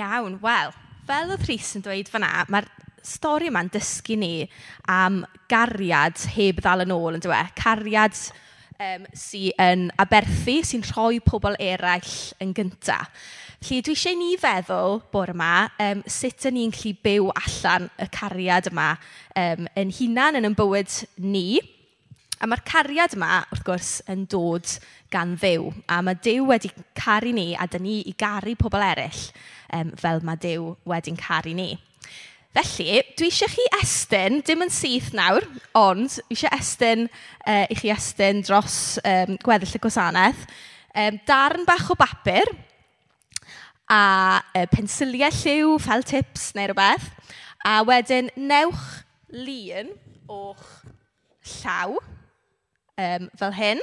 Iawn, 0.04 0.38
wel, 0.44 0.72
fel 1.08 1.34
oedd 1.34 1.46
Rhys 1.48 1.74
yn 1.78 1.84
dweud 1.84 2.10
fyna, 2.12 2.30
mae'r 2.52 2.68
stori 3.04 3.50
yma'n 3.50 3.70
dysgu 3.72 4.16
ni 4.20 4.32
am 4.90 5.22
gariad 5.50 6.18
heb 6.36 6.62
ddal 6.64 6.84
yn 6.86 6.94
ôl, 6.94 7.18
yn 7.18 7.24
dweud, 7.24 7.52
cariad 7.58 8.16
um, 8.80 9.06
sy'n 9.16 9.60
yn 9.60 9.88
aberthu, 10.00 10.60
sy'n 10.64 10.84
rhoi 10.90 11.20
pobl 11.24 11.58
eraill 11.62 12.14
yn 12.42 12.54
gyntaf. 12.56 13.10
Felly 13.64 13.80
dwi 13.80 13.94
eisiau 13.96 14.16
ni 14.18 14.34
feddwl 14.36 14.98
bore 15.12 15.32
yma 15.32 15.52
um, 15.80 16.02
sut 16.04 16.42
ydyn 16.42 16.58
ni'n 16.58 16.74
gallu 16.74 16.90
byw 17.06 17.30
allan 17.40 17.86
y 17.96 18.08
cariad 18.12 18.68
yma 18.68 18.90
um, 19.40 19.68
yn 19.80 19.92
hunan 19.98 20.36
yn 20.40 20.50
yn 20.50 20.56
bywyd 20.58 20.98
ni, 21.24 21.46
A 22.42 22.48
mae'r 22.50 22.64
cariad 22.66 23.14
yma, 23.14 23.44
wrth 23.52 23.64
gwrs, 23.66 23.90
yn 24.10 24.24
dod 24.30 24.66
gan 25.12 25.36
ddew. 25.38 25.70
A 25.86 26.00
mae 26.04 26.18
Duw 26.24 26.48
wedi 26.50 26.70
caru 26.98 27.32
ni, 27.34 27.52
a 27.54 27.68
dyn 27.70 27.84
ni 27.86 28.00
i 28.10 28.14
garu 28.18 28.56
pobl 28.58 28.82
eraill 28.82 29.20
um, 29.74 29.92
fel 30.00 30.22
mae 30.26 30.40
dew 30.42 30.72
wedi'n 30.88 31.18
caru 31.20 31.54
ni. 31.56 31.72
Felly, 32.54 33.00
dwi 33.18 33.30
eisiau 33.30 33.50
chi 33.50 33.64
estyn, 33.80 34.38
dim 34.46 34.62
yn 34.62 34.70
syth 34.70 35.08
nawr, 35.16 35.46
ond 35.78 36.20
eisiau 36.28 36.54
estyn, 36.54 37.08
uh, 37.46 37.64
i 37.66 37.78
chi 37.78 37.90
estyn 37.90 38.44
dros 38.46 38.76
um, 39.02 39.34
gweddill 39.42 39.74
y 39.74 39.80
gwasanaeth, 39.82 40.44
um, 40.94 41.18
darn 41.26 41.66
bach 41.66 41.90
o 41.90 41.98
bapur 41.98 42.52
a 43.90 44.02
uh, 44.38 44.66
pensiliau 44.70 45.34
lliw 45.34 45.74
fel 45.82 46.06
tips 46.06 46.52
neu 46.54 46.70
rhywbeth, 46.70 47.10
a 47.66 47.80
wedyn 47.86 48.30
newch 48.38 48.84
lun 49.34 49.90
o'ch 50.30 50.68
llaw, 51.58 51.98
um, 52.98 53.28
fel 53.38 53.52
hyn. 53.54 53.82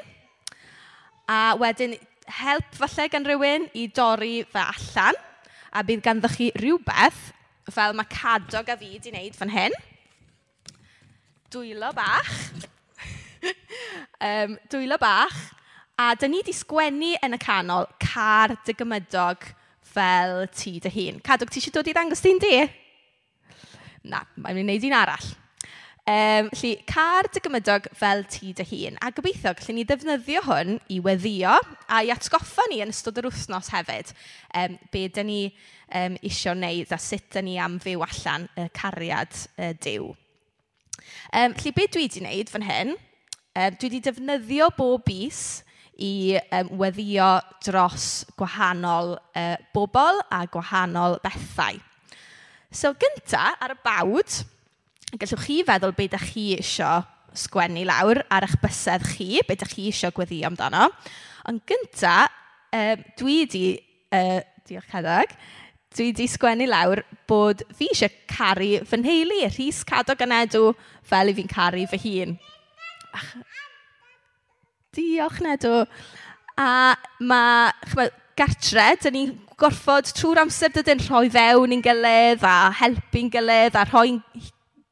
A 1.32 1.56
wedyn 1.60 1.96
help 2.32 2.76
falle 2.78 3.08
gan 3.12 3.28
rhywun 3.28 3.68
i 3.78 3.88
dorri 3.92 4.42
fe 4.48 4.64
allan 4.64 5.18
a 5.72 5.84
bydd 5.88 6.04
ganddo 6.06 6.30
chi 6.32 6.52
rhywbeth 6.60 7.32
fel 7.72 7.96
mae 7.96 8.10
cadog 8.12 8.70
a 8.72 8.78
fi 8.80 8.92
wedi 8.96 9.14
wneud 9.14 9.38
fan 9.38 9.54
hyn. 9.54 9.76
Dwylo 11.52 11.92
bach. 11.96 12.32
um, 14.28 14.58
dwylo 14.72 15.00
bach. 15.02 15.40
A 16.00 16.14
dyn 16.20 16.34
ni 16.34 16.42
wedi 16.42 16.56
sgwennu 16.56 17.16
yn 17.24 17.38
y 17.38 17.42
canol 17.42 17.88
car 18.02 18.56
dy 18.66 18.76
gymydog 18.78 19.52
fel 19.92 20.48
ti 20.56 20.80
dy 20.84 20.92
hun. 20.96 21.20
Cadog, 21.24 21.52
ti 21.52 21.60
eisiau 21.60 21.76
dod 21.80 21.92
i 21.92 21.96
ddangos 21.96 22.24
ti'n 22.24 22.40
di? 22.42 22.56
Na, 24.10 24.24
mae'n 24.40 24.58
mynd 24.58 24.72
i 24.72 24.80
wneud 24.80 24.88
un 24.90 24.98
arall. 24.98 25.32
Um, 26.10 26.50
felly, 26.50 26.82
car 26.90 27.28
dy 27.30 27.40
gymydog 27.46 27.86
fel 27.94 28.24
ti 28.26 28.56
dy 28.58 28.66
hun. 28.66 28.96
A 29.06 29.12
gobeithio, 29.14 29.52
gallwn 29.54 29.78
ni 29.78 29.84
ddefnyddio 29.86 30.42
hwn 30.48 30.80
i 30.90 30.98
weddio 31.06 31.52
a 31.86 32.00
i 32.02 32.10
atgoffa 32.10 32.66
ni 32.72 32.80
yn 32.82 32.90
ystod 32.90 33.20
yr 33.22 33.28
wythnos 33.30 33.70
hefyd 33.70 34.10
um, 34.58 34.80
be 34.90 35.04
dyn 35.14 35.30
ni 35.30 35.42
um, 35.94 36.16
isio 36.26 36.56
wneud 36.56 36.90
a 36.90 36.98
sut 36.98 37.28
dyn 37.36 37.46
ni 37.46 37.60
am 37.62 37.78
fyw 37.84 38.02
allan 38.08 38.48
y 38.58 38.66
cariad 38.74 39.44
y 39.62 39.70
diw. 39.86 40.08
Um, 41.38 41.54
felly, 41.54 41.76
be 41.78 41.86
dwi 41.86 42.08
wedi 42.08 42.24
wneud 42.24 42.50
fan 42.50 42.66
hyn, 42.66 42.96
um, 42.98 43.78
dwi 43.78 43.92
wedi 43.92 44.02
defnyddio 44.10 44.72
bob 44.80 45.06
bus 45.06 45.62
i 46.02 46.40
um, 46.50 46.72
weddio 46.82 47.36
dros 47.62 48.24
gwahanol 48.42 49.20
uh, 49.38 49.54
bobl 49.76 50.26
a 50.34 50.48
gwahanol 50.50 51.20
bethau. 51.22 51.78
So, 52.74 52.96
gynta, 52.98 53.52
ar 53.62 53.76
y 53.76 53.80
bawd, 53.86 54.42
Gallwch 55.12 55.44
chi 55.44 55.58
feddwl 55.68 55.92
beth 55.96 56.14
ydych 56.14 56.28
chi 56.32 56.46
eisiau 56.56 57.02
sgwennu 57.36 57.84
lawr 57.88 58.22
ar 58.32 58.46
eich 58.48 58.56
bysedd 58.62 59.04
chi, 59.12 59.42
beth 59.48 59.58
ydych 59.60 59.74
chi 59.76 59.88
eisiau 59.90 60.16
gweddïo 60.16 60.48
amdano. 60.48 60.88
Ond 61.50 61.64
gynta, 61.68 62.30
um, 62.72 63.04
dwi 63.20 63.42
wedi, 63.42 63.66
uh, 64.16 64.40
diolch 64.68 64.88
Cedag, 64.92 65.36
dwi 65.92 66.08
wedi 66.12 66.28
sgwennu 66.32 66.68
lawr 66.72 67.04
bod 67.28 67.66
fi 67.76 67.90
eisiau 67.92 68.14
caru 68.32 68.72
fy 68.88 69.02
nheulu, 69.02 69.42
rhys 69.50 69.82
cadog 69.88 70.24
yn 70.24 70.36
edw 70.40 70.72
fel 71.12 71.34
i 71.34 71.36
fi'n 71.36 71.52
caru 71.52 71.84
fy 71.92 72.02
hun. 72.06 72.38
Ach, 73.12 73.36
diolch 74.96 75.44
Nedw. 75.44 75.84
A 76.60 76.96
mae, 77.20 77.72
chymod, 77.92 78.16
gartre, 78.40 78.88
dyn 79.04 79.16
ni'n 79.18 79.36
gorfod 79.60 80.08
trwy'r 80.16 80.46
amser 80.46 80.72
dydyn 80.74 81.04
rhoi 81.04 81.28
fewn 81.32 81.76
i'n 81.76 81.84
gilydd 81.86 82.48
a 82.48 82.56
helpu'n 82.80 83.30
gilydd 83.34 83.76
a 83.78 83.84
rhoi'n 83.92 84.20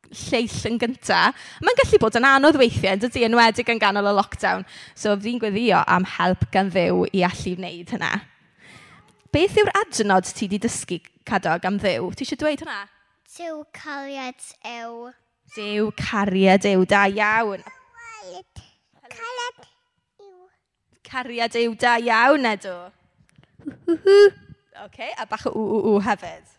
lleill 0.09 0.57
yn 0.69 0.79
gyntaf. 0.81 1.37
Mae'n 1.63 1.79
gallu 1.81 1.99
bod 2.01 2.17
yn 2.19 2.27
anodd 2.29 2.59
weithiau, 2.59 2.95
yn 2.95 3.03
dydy, 3.03 3.25
enwedig 3.27 3.71
yn 3.71 3.81
ganol 3.81 4.09
y 4.09 4.13
lockdown. 4.17 4.65
So 4.97 5.15
fi'n 5.19 5.39
gweddio 5.41 5.83
am 5.87 6.07
help 6.17 6.47
gan 6.53 6.71
ddew 6.73 7.05
i 7.13 7.23
allu 7.27 7.55
wneud 7.59 7.95
hynna. 7.95 8.13
Beth 9.33 9.57
yw'r 9.61 9.73
adnod 9.83 10.29
ti 10.33 10.47
wedi 10.47 10.61
dysgu 10.65 10.99
cadog 11.29 11.65
am 11.69 11.77
ddew? 11.81 12.11
Ti 12.13 12.25
eisiau 12.25 12.41
dweud 12.43 12.65
hynna? 12.65 12.79
Dyw 13.37 13.63
cariad 13.77 14.45
ew. 14.65 15.11
Dyw 15.55 15.91
cariad 15.97 16.65
ew, 16.69 16.85
da 16.89 17.05
iawn. 17.09 17.65
Cariad 19.09 19.65
ew. 20.25 20.45
Cariad 21.09 21.55
yw, 21.57 21.73
da 21.79 21.97
iawn, 21.97 22.45
Edw. 22.45 22.77
Oce, 23.89 24.85
okay, 24.85 25.09
a 25.17 25.25
bach 25.29 25.47
o 25.49 25.53
ww 25.53 25.79
ww 25.89 26.01
hefyd. 26.05 26.58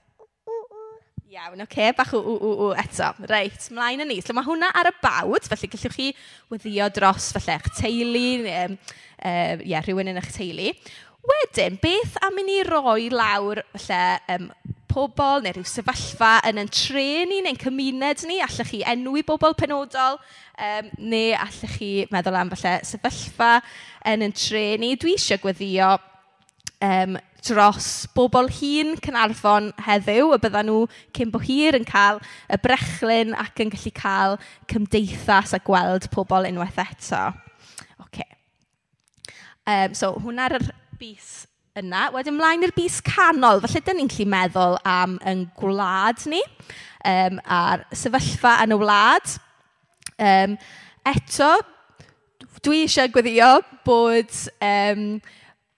Iawn, 1.30 1.60
oce, 1.60 1.62
okay. 1.62 1.92
bach 1.92 2.12
o, 2.12 2.18
w, 2.18 2.38
w, 2.38 2.56
w, 2.56 2.74
eto. 2.74 3.12
Reit, 3.30 3.68
mlaen 3.70 4.02
yn 4.02 4.08
ni. 4.10 4.16
So 4.18 4.34
mae 4.34 4.42
hwnna 4.42 4.72
ar 4.74 4.88
y 4.88 4.92
bawd, 4.98 5.44
felly 5.46 5.68
gallwch 5.70 5.94
chi 5.94 6.08
weddio 6.50 6.88
dros 6.90 7.28
felly 7.36 7.54
eich 7.54 7.68
teulu, 7.78 8.22
um, 8.50 8.74
uh, 9.22 9.62
yeah, 9.62 9.78
rhywun 9.86 10.10
yn 10.10 10.18
eich 10.18 10.32
teulu. 10.34 10.72
Wedyn, 11.30 11.78
beth 11.78 12.18
am 12.26 12.42
i 12.42 12.46
ni 12.48 12.58
roi 12.66 13.06
lawr 13.14 13.62
felly, 13.76 14.02
um, 14.34 14.50
pobl 14.90 15.46
neu 15.46 15.54
rhyw 15.54 15.70
sefyllfa 15.70 16.32
yn 16.50 16.64
ein 16.64 16.74
tre 16.74 17.06
ni 17.30 17.38
neu'n 17.46 17.62
cymuned 17.62 18.26
ni, 18.26 18.42
allech 18.42 18.74
chi 18.74 18.82
enwi 18.90 19.22
bobl 19.30 19.54
penodol, 19.54 20.18
um, 20.58 20.92
neu 20.98 21.36
allech 21.38 21.78
chi 21.78 21.92
meddwl 22.10 22.42
am 22.42 22.50
falle 22.56 22.80
sefyllfa 22.90 23.60
yn 24.10 24.26
ein 24.26 24.34
tre 24.34 24.72
ni. 24.82 24.96
Dwi 24.98 25.14
eisiau 25.14 25.38
gweddio 25.46 25.94
um, 26.80 27.18
dros 27.46 28.06
bobl 28.14 28.48
hun 28.52 28.96
cynarfon 29.00 29.70
heddiw, 29.86 30.34
y 30.34 30.40
byddan 30.42 30.68
nhw 30.68 30.86
cyn 31.16 31.32
bo 31.32 31.40
hir 31.42 31.78
yn 31.78 31.86
cael 31.88 32.20
y 32.52 32.58
brechlyn 32.60 33.36
ac 33.38 33.62
yn 33.64 33.72
gallu 33.72 33.92
cael 33.96 34.36
cymdeithas 34.70 35.54
a 35.56 35.62
gweld 35.64 36.10
pobl 36.12 36.48
unwaith 36.48 36.80
eto. 36.84 37.22
Okay. 38.06 38.28
Um, 39.66 39.96
so 39.96 40.12
hwnna'r 40.20 40.58
bus 41.00 41.46
yna. 41.78 42.08
Wedyn 42.14 42.34
ymlaen 42.34 42.66
i'r 42.66 42.76
bus 42.76 43.00
canol. 43.04 43.62
Felly, 43.64 43.84
dyn 43.86 44.00
ni'n 44.02 44.12
gallu 44.12 44.28
meddwl 44.34 44.78
am 44.88 45.18
yn 45.28 45.46
gwlad 45.58 46.24
ni, 46.30 46.42
um, 47.08 47.40
a'r 47.44 47.86
sefyllfa 47.96 48.58
yn 48.64 48.76
y 48.76 48.80
wlad. 48.80 49.36
Um, 50.20 50.56
eto, 51.08 51.52
dwi 52.60 52.84
eisiau 52.84 53.08
gweddio 53.12 53.60
bod 53.86 54.34
um, 54.60 55.04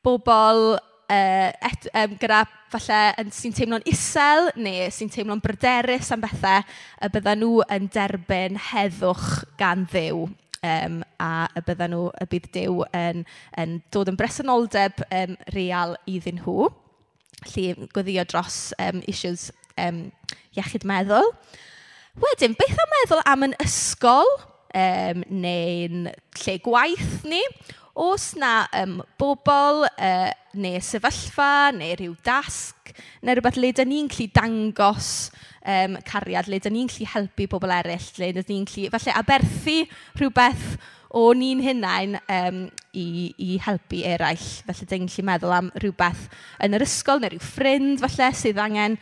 bobl 0.05 0.77
uh, 0.77 1.51
et- 1.69 1.89
um, 1.95 2.19
gyda 2.21 2.43
falle 2.73 3.01
yn... 3.21 3.33
sy'n 3.35 3.57
teimlo'n 3.57 3.87
isel 3.91 4.51
neu 4.57 4.91
sy'n 4.95 5.11
teimlo'n 5.13 5.43
bryderus 5.45 6.13
am 6.15 6.23
bethau 6.25 6.63
y 7.03 7.11
bydden 7.15 7.43
nhw 7.45 7.65
yn 7.77 7.89
derbyn 7.93 8.61
heddwch 8.71 9.43
gan 9.61 9.87
ddew 9.93 10.27
um, 10.27 11.01
a 11.23 11.33
y 11.59 11.65
bydden 11.67 11.95
nhw... 11.97 12.07
y 12.23 12.29
bydd 12.33 12.49
Duw 12.55 12.87
yn 12.97 13.25
yn 13.61 13.81
dod 13.95 14.13
yn 14.13 14.19
bresenoldeb 14.21 15.05
um, 15.09 15.37
real 15.57 15.97
iddyn 16.11 16.41
nhw. 16.43 16.71
Felly 17.43 17.89
gweddio 17.93 18.25
dros 18.31 18.71
um, 18.79 19.03
issues 19.11 19.51
um, 19.81 20.07
iechyd 20.55 20.87
meddwl. 20.89 21.31
Wedyn, 22.23 22.57
beth 22.59 22.81
am 22.83 22.91
meddwl 22.93 23.23
am 23.31 23.47
yn 23.49 23.55
ysgol 23.65 24.29
um, 24.77 25.23
neu'n 25.33 26.11
lle 26.43 26.57
gwaith 26.65 27.23
ni? 27.29 27.41
oes 27.95 28.33
'na 28.37 28.69
um, 28.83 29.01
bobl 29.21 29.85
uh, 29.85 30.31
neu 30.55 30.81
sefyllfa 30.81 31.73
neu 31.77 31.97
rhyw 31.99 32.15
dasg 32.25 32.95
neu 33.23 33.37
rhywbeth 33.37 33.61
le 33.61 33.73
dyn 33.77 33.91
ni'n 33.93 34.09
gallu 34.13 34.29
dangos 34.33 35.11
um, 35.65 35.99
cariad, 36.09 36.49
le 36.49 36.61
dyn 36.63 36.77
ni'n 36.77 36.91
gallu 36.91 37.09
helpu 37.15 37.49
bobl 37.53 37.73
eraill, 37.73 38.09
le 38.19 38.33
dyn 38.39 38.49
ni'n 38.49 38.67
gallu 38.69 38.91
falle 38.95 39.17
aberthu 39.21 39.79
rhywbeth 40.19 40.77
o'n 41.13 41.37
ni'n 41.43 41.61
hunain 41.61 42.17
um, 42.33 42.63
i 42.97 43.33
i 43.37 43.59
helpu 43.61 44.01
eraill. 44.09 44.47
Felly 44.65 44.89
dyn 44.89 45.05
ni'n 45.05 45.11
gallu 45.13 45.27
meddwl 45.29 45.57
am 45.59 45.69
rhywbeth 45.77 46.25
yn 46.65 46.79
yr 46.79 46.87
ysgol 46.87 47.21
neu 47.21 47.35
rhyw 47.35 47.45
ffrind 47.45 48.01
falle 48.01 48.31
sydd 48.39 48.61
angen 48.63 48.97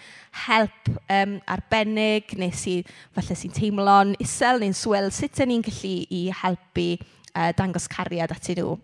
help 0.49 0.91
um, 1.07 1.39
arbennig 1.47 2.35
neu 2.41 2.51
sy 2.55 2.81
falle 3.15 3.39
sy'n 3.39 3.55
teimlo'n 3.55 4.17
isel 4.23 4.63
neu'n 4.63 4.77
swil. 4.77 5.11
Sut 5.15 5.39
dyn 5.39 5.55
ni'n 5.55 5.67
gallu 5.67 5.95
i 6.11 6.27
helpu 6.43 6.91
uh, 7.35 7.51
dangos 7.59 7.89
cariad 7.91 8.33
atyn 8.35 8.61
nhw. 8.61 8.79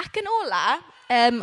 Ac 0.00 0.20
yn 0.20 0.28
ola, 0.30 0.64
um, 1.12 1.42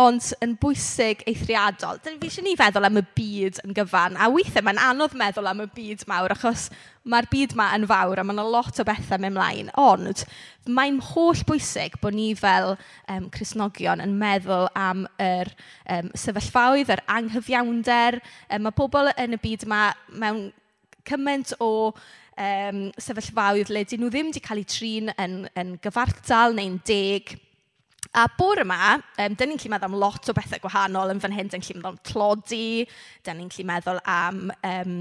ond 0.00 0.30
yn 0.44 0.54
bwysig 0.60 1.24
eithriadol, 1.28 1.98
dyn 2.00 2.18
fi 2.20 2.28
eisiau 2.30 2.44
ni 2.46 2.54
feddwl 2.58 2.86
am 2.88 3.00
y 3.00 3.02
byd 3.16 3.58
yn 3.64 3.74
gyfan, 3.76 4.16
a 4.16 4.28
weithiau 4.32 4.64
mae'n 4.64 4.80
anodd 4.80 5.16
meddwl 5.18 5.50
am 5.50 5.62
y 5.64 5.66
byd 5.74 6.04
mawr, 6.08 6.32
achos 6.34 6.68
mae'r 7.10 7.28
byd 7.32 7.54
yma 7.56 7.66
yn 7.76 7.86
fawr 7.90 8.22
a 8.22 8.24
mae 8.24 8.36
yna 8.36 8.46
lot 8.54 8.80
o 8.80 8.86
bethau 8.86 9.20
mewn 9.20 9.36
mlaen, 9.36 9.72
ond 9.80 10.24
mae'n 10.70 11.00
holl 11.10 11.42
bwysig 11.48 11.98
bod 12.00 12.16
ni 12.16 12.30
fel 12.38 12.76
um, 12.76 13.28
Cresnogion 13.34 14.04
yn 14.04 14.14
meddwl 14.20 14.70
am 14.78 15.04
yr 15.20 15.52
um, 15.96 16.12
sefyllfaoedd, 16.22 16.94
yr 16.94 17.04
anghyfiawnder, 17.18 18.20
um, 18.48 18.64
mae 18.68 18.78
pobl 18.78 19.12
yn 19.16 19.36
y 19.36 19.42
byd 19.42 19.68
yma 19.68 19.84
mewn 20.22 20.48
cymaint 21.08 21.54
o 21.60 21.70
um, 22.40 22.80
sefyllfaoedd 23.00 23.70
le 23.74 23.84
dyn 23.84 24.02
nhw 24.04 24.10
ddim 24.12 24.32
wedi 24.32 24.42
cael 24.44 24.62
eu 24.62 24.68
trin 24.68 25.12
yn, 25.16 25.44
yn 25.60 25.76
gyfartal 25.84 26.56
neu'n 26.56 26.80
deg. 26.88 27.36
A 28.16 28.24
bore 28.34 28.64
yma, 28.64 28.96
um, 28.96 29.34
dyn 29.38 29.52
ni'n 29.52 29.60
gallu 29.60 29.70
meddwl 29.70 29.90
am 29.90 29.98
lot 30.02 30.30
o 30.32 30.34
bethau 30.34 30.62
gwahanol 30.64 31.12
yn 31.12 31.20
fan 31.22 31.36
hyn. 31.36 31.50
Dyn 31.52 31.62
ni'n 31.62 31.68
gallu 31.68 31.78
meddwl 31.78 31.92
am 31.92 32.00
tlodi, 32.10 32.86
dyn 33.26 33.38
ni'n 33.38 33.52
gallu 33.52 33.66
meddwl 33.68 34.00
am 34.08 34.40
um, 34.66 34.96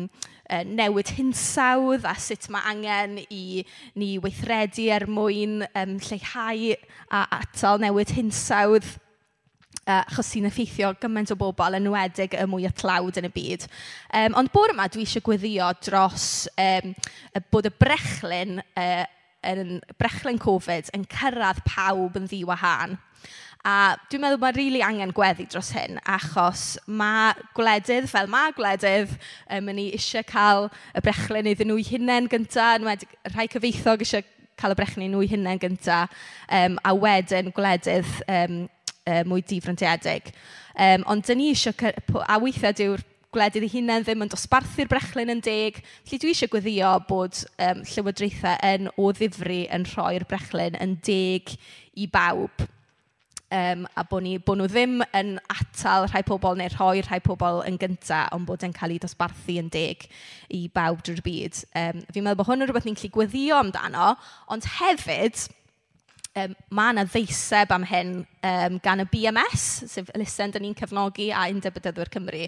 newid 0.69 1.13
hinsawdd 1.17 2.05
a 2.09 2.15
sut 2.21 2.49
mae 2.53 2.65
angen 2.71 3.19
i 3.29 3.63
ni 3.99 4.15
weithredu 4.21 4.89
er 4.93 5.05
mwyn 5.09 5.61
um, 5.69 5.99
lleihau 6.05 6.73
a 7.09 7.23
atal 7.39 7.81
newid 7.81 8.13
hinsawdd 8.17 8.89
uh, 9.89 10.03
achos 10.05 10.29
sy'n 10.29 10.47
effeithio 10.49 10.93
gymaint 11.01 11.33
o 11.33 11.37
bobl, 11.39 11.77
yn 11.79 11.89
wedig 11.93 12.37
y 12.37 12.45
mwy 12.49 12.69
o 12.69 12.73
tlawd 12.77 13.17
yn 13.21 13.29
y 13.29 13.33
byd. 13.33 13.65
Um, 14.13 14.37
ond 14.39 14.53
bore 14.53 14.75
yma, 14.75 14.87
dwi 14.91 15.07
eisiau 15.07 15.25
gweddio 15.25 15.73
dros 15.81 16.47
um, 16.61 16.93
bod 17.49 17.69
y 17.69 17.73
brechlyn, 17.81 18.61
uh, 18.77 19.05
yn 19.49 19.79
brechlyn 19.99 20.39
Covid 20.41 20.89
yn 20.95 21.05
cyrraedd 21.09 21.63
pawb 21.67 22.17
yn 22.19 22.27
ddiwahân. 22.29 22.97
A 23.67 23.97
dwi'n 24.07 24.21
meddwl 24.23 24.39
mae'n 24.39 24.55
rili 24.55 24.69
really 24.69 24.83
angen 24.87 25.11
gweddi 25.11 25.43
dros 25.51 25.73
hyn, 25.75 25.97
achos 26.07 26.77
mae 26.87 27.33
gwledydd, 27.57 28.07
fel 28.07 28.29
mae 28.31 28.53
gwledydd, 28.55 29.11
um, 29.51 29.71
yn 29.73 29.75
ni 29.75 29.87
eisiau 29.97 30.23
cael 30.27 30.69
y 30.95 31.03
brechlyn 31.03 31.49
iddyn 31.51 31.67
nhw 31.73 31.83
hunain 31.89 32.29
gyntaf, 32.31 32.85
wedi 32.87 33.09
rhai 33.33 33.49
cyfeithog 33.51 34.05
eisiau 34.05 34.23
cael 34.59 34.75
y 34.75 34.79
brechlyn 34.79 35.09
i 35.09 35.11
nhw 35.11 35.25
hunain 35.33 35.59
gyntaf, 35.59 36.15
um, 36.55 36.79
a 36.87 36.95
wedyn 36.95 37.51
gwledydd 37.55 38.15
um, 38.31 38.61
uh, 39.09 39.21
mwy 39.27 39.41
difrandedig. 39.49 40.29
Um, 40.77 41.05
ond 41.09 41.25
dyn 41.27 41.41
ni 41.41 41.49
eisiau, 41.53 41.73
a 42.23 42.37
weithiau 42.39 42.77
dyw'r 42.77 43.05
gwledydd 43.33 43.67
ei 43.67 43.73
hunain 43.75 44.05
ddim 44.05 44.23
yn 44.25 44.31
dosbarthu'r 44.31 44.89
brechlyn 44.89 45.33
yn 45.35 45.43
deg. 45.45 45.77
Felly 46.07 46.21
dwi 46.21 46.33
eisiau 46.33 46.49
gweddio 46.53 46.95
bod 47.09 47.43
um, 47.61 47.83
llywodraethau 47.85 48.57
yn 48.71 48.89
o 48.97 49.11
ddifri 49.13 49.61
yn 49.75 49.85
rhoi'r 49.91 50.25
brechlyn 50.29 50.77
yn 50.81 50.97
deg 51.05 51.53
i 51.99 52.07
bawb. 52.09 52.65
Um, 53.49 53.87
a 53.97 54.03
bod, 54.05 54.21
ni, 54.21 54.35
bod 54.45 54.59
nhw 54.59 54.67
ddim 54.69 54.99
yn 55.17 55.31
atal 55.49 56.05
rhai 56.05 56.21
pobl 56.25 56.57
neu 56.57 56.69
rhoi 56.69 57.01
rhai 57.01 57.17
pobl 57.25 57.63
yn 57.65 57.79
gyntaf, 57.81 58.29
ond 58.35 58.45
bod 58.45 58.61
e'n 58.65 58.75
cael 58.75 58.93
ei 58.93 59.01
dosbarthu 59.01 59.55
yn 59.57 59.71
deg 59.73 60.05
i 60.53 60.67
bawb 60.73 61.01
drwy'r 61.05 61.23
byd. 61.25 61.63
Um, 61.73 62.03
fi'n 62.13 62.27
meddwl 62.27 62.41
bod 62.43 62.49
hwn 62.51 62.61
yn 62.61 62.69
rhywbeth 62.69 62.85
ni'n 62.85 62.99
gallu 62.99 63.13
gweddio 63.15 63.57
amdano, 63.57 64.11
ond 64.53 64.69
hefyd 64.77 65.47
um, 66.37 66.53
mae 66.77 66.93
yna 66.93 67.05
ddeiseb 67.09 67.73
am 67.73 67.87
hyn 67.89 68.13
um, 68.43 68.79
gan 68.83 69.03
y 69.03 69.05
BMS, 69.09 69.65
sef 69.89 70.09
lusen 70.17 70.53
dyn 70.53 70.63
ni'n 70.65 70.75
cefnogi 70.77 71.29
a 71.35 71.47
Undebydyddwyr 71.51 72.11
Cymru. 72.13 72.45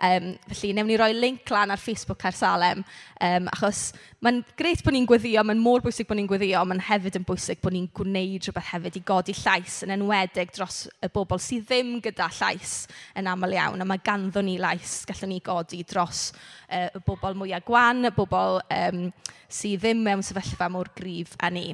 Um, 0.00 0.30
felly, 0.48 0.72
newn 0.76 0.88
ni 0.88 0.96
roi 1.00 1.12
link 1.16 1.50
lan 1.52 1.72
ar 1.72 1.80
Facebook 1.80 2.24
ar 2.24 2.36
Salem, 2.36 2.84
um, 3.20 3.48
achos 3.52 3.90
mae'n 4.24 4.42
greit 4.58 4.84
bod 4.84 4.96
ni'n 4.96 5.08
gweddio, 5.08 5.44
mae'n 5.46 5.60
mor 5.60 5.84
bwysig 5.84 6.08
bod 6.08 6.20
ni'n 6.20 6.28
gweddio, 6.30 6.62
mae'n 6.68 6.82
hefyd 6.88 7.20
yn 7.20 7.26
bwysig 7.28 7.60
bod 7.64 7.76
ni'n 7.76 7.88
gwneud 7.96 8.48
rhywbeth 8.48 8.72
hefyd 8.74 9.00
i 9.00 9.04
godi 9.12 9.36
llais 9.40 9.80
yn 9.86 9.94
enwedig 9.96 10.54
dros 10.56 10.82
y 11.00 11.12
bobl 11.12 11.40
sydd 11.40 11.68
ddim 11.68 11.96
gyda 12.04 12.30
llais 12.40 12.74
yn 13.16 13.30
aml 13.30 13.56
iawn, 13.56 13.80
a 13.80 13.88
mae 13.88 14.02
ganddo 14.04 14.44
ni 14.44 14.58
lais 14.60 15.00
gallwn 15.08 15.34
ni 15.34 15.40
godi 15.44 15.84
dros 15.88 16.30
uh, 16.68 16.88
y 16.88 17.04
bobl 17.06 17.38
mwyaf 17.40 17.64
gwan, 17.68 18.04
y 18.08 18.12
bobl 18.16 18.60
um, 18.66 19.06
sydd 19.48 19.84
ddim 19.84 20.04
mewn 20.04 20.24
sefyllfa 20.24 20.68
mor 20.72 20.92
gryf 20.96 21.36
a 21.40 21.52
ni. 21.52 21.70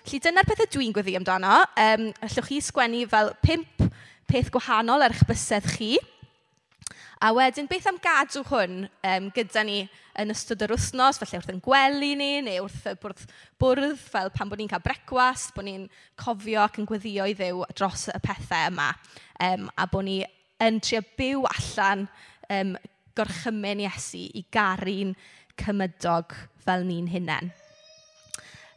Felly 0.00 0.20
dyna'r 0.24 0.46
pethau 0.48 0.68
dwi'n 0.72 0.94
gweddi 0.96 1.12
amdano. 1.18 1.58
Um, 1.78 2.06
allwch 2.24 2.46
chi 2.48 2.60
sgwennu 2.64 3.04
fel 3.10 3.34
pimp 3.42 3.84
peth 4.30 4.50
gwahanol 4.54 5.02
ar 5.02 5.14
eich 5.14 5.26
bysedd 5.28 5.66
chi. 5.74 5.96
A 7.20 7.34
wedyn, 7.36 7.68
beth 7.68 7.88
am 7.90 7.98
gadw 8.00 8.40
hwn 8.48 8.86
um, 8.86 9.26
gyda 9.36 9.64
ni 9.66 9.82
yn 10.20 10.32
ystod 10.32 10.62
yr 10.64 10.72
wythnos, 10.72 11.18
felly 11.20 11.36
wrth 11.36 11.50
yn 11.52 11.60
gwely 11.64 12.14
ni, 12.16 12.30
neu 12.46 12.64
wrth 12.64 12.86
y 12.88 12.94
bwrdd, 13.02 13.24
bwrdd 13.60 13.98
fel 14.00 14.32
pan 14.32 14.48
bod 14.48 14.60
ni'n 14.60 14.70
cael 14.70 14.84
brecwast, 14.84 15.52
bod 15.56 15.66
ni'n 15.66 15.84
cofio 16.20 16.62
ac 16.64 16.80
yn 16.80 16.88
gweddio 16.88 17.26
i 17.28 17.36
ddew 17.36 17.66
dros 17.76 18.06
y 18.08 18.16
pethau 18.24 18.70
yma, 18.70 18.88
um, 19.50 19.68
a 19.76 19.86
bod 19.92 20.08
ni 20.08 20.16
yn 20.64 20.80
trio 20.84 21.02
byw 21.20 21.44
allan 21.50 22.06
um, 22.48 22.74
gorchymyn 23.18 23.84
Iesu 23.84 24.24
i 24.40 24.44
garu'n 24.52 25.12
cymydog 25.60 26.32
fel 26.64 26.88
ni'n 26.88 27.08
hunain. 27.12 27.52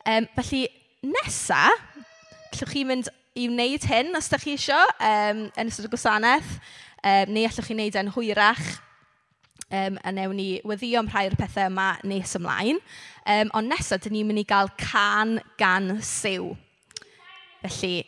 Um, 0.04 0.28
felly, 0.36 0.65
nesa, 1.08 1.69
allwch 2.52 2.76
chi 2.76 2.84
mynd 2.88 3.08
i 3.34 3.48
wneud 3.50 3.86
hyn 3.89 4.13
os 4.17 4.30
ydych 4.30 4.46
chi 4.46 4.56
eisiau 4.58 4.89
um, 5.02 5.46
yn 5.58 5.69
ystod 5.72 5.88
y 5.88 5.91
gwasanaeth, 5.93 6.58
um, 7.02 7.32
neu 7.34 7.48
allwch 7.48 7.69
chi 7.69 7.78
wneud 7.78 7.98
e'n 8.00 8.12
hwyrach. 8.13 8.65
Um, 9.74 9.98
a 10.06 10.12
newn 10.13 10.38
ni 10.38 10.48
weddio 10.69 11.00
am 11.02 11.10
rhai 11.10 11.26
o'r 11.32 11.38
pethau 11.39 11.72
yma 11.72 11.96
nes 12.06 12.36
ymlaen. 12.38 12.82
Um, 13.26 13.50
ond 13.58 13.72
nesaf, 13.72 14.04
dyn 14.04 14.13
ni'n 14.19 14.30
mynd 14.30 14.43
i 14.43 14.46
gael 14.46 14.69
can 14.78 15.39
gan 15.58 15.96
siw. 16.06 16.52
Felly, 17.63 18.04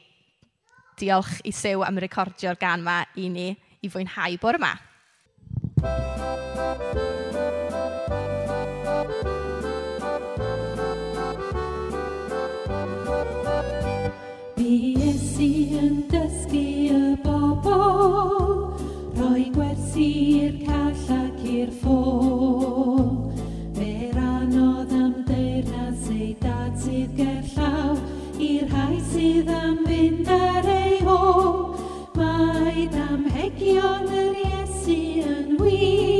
diolch 1.02 1.40
i 1.48 1.56
Sew 1.56 1.82
am 1.88 1.98
recordio'r 2.04 2.60
gan 2.62 2.86
yma 2.86 3.02
i 3.18 3.32
ni 3.34 3.50
i 3.82 3.90
fwynhau 3.90 4.38
bore 4.42 4.62
yma. 4.62 4.76
gwersi 15.36 15.76
yn 15.76 15.95
dysgu 16.08 16.60
y 16.95 17.15
bobl, 17.19 18.71
rhoi 19.17 19.50
gwersi 19.52 20.06
i'r 20.45 20.56
call 20.63 21.12
ac 21.12 21.41
i'r 21.43 21.74
ffôl. 21.82 23.10
Fe'r 23.76 24.15
anodd 24.15 24.95
am 24.95 25.13
deyrnas 25.28 26.08
ei 26.15 26.32
dad 26.39 26.80
sydd 26.80 27.19
gerllaw, 27.19 28.00
i'r 28.39 28.71
rhai 28.71 29.02
sydd 29.12 29.52
am 29.52 29.84
fynd 29.84 30.32
ar 30.38 30.71
ei 30.71 31.02
hôl. 31.04 31.76
Mae 32.15 32.88
damhegion 32.95 34.08
yr 34.08 34.43
Iesu 34.45 35.02
yn 35.36 35.58
wir, 35.60 36.14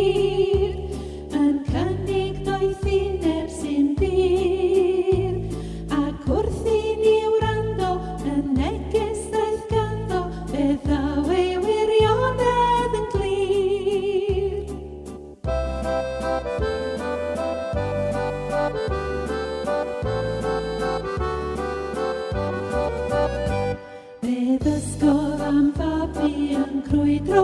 am 25.66 25.74
fabi 25.74 26.56
yn 26.62 26.82
crwydro, 26.86 27.44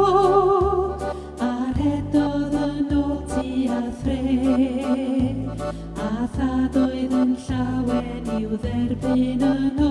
a 1.42 1.50
rhedodd 1.78 2.58
yn 2.60 2.92
ôl 3.02 3.16
tu 3.32 3.46
a 3.78 3.82
thre, 4.02 4.20
a 6.08 6.28
thad 6.36 6.78
oedd 6.84 7.16
yn 7.22 7.34
llawen 7.48 8.36
i'w 8.38 8.60
dderbyn 8.66 9.48
yn 9.54 9.82
ôl. 9.88 9.91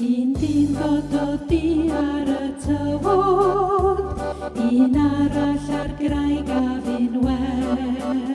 Un 0.00 0.32
ddod 0.72 1.12
o 1.20 1.26
di 1.48 1.90
ar 1.92 2.28
y 2.32 2.48
tywod, 2.64 4.00
un 4.56 4.96
arall 4.96 5.68
ar 5.80 5.90
graig 6.00 6.48
a 6.48 6.64
fi'n 6.86 7.14
well. 7.24 8.32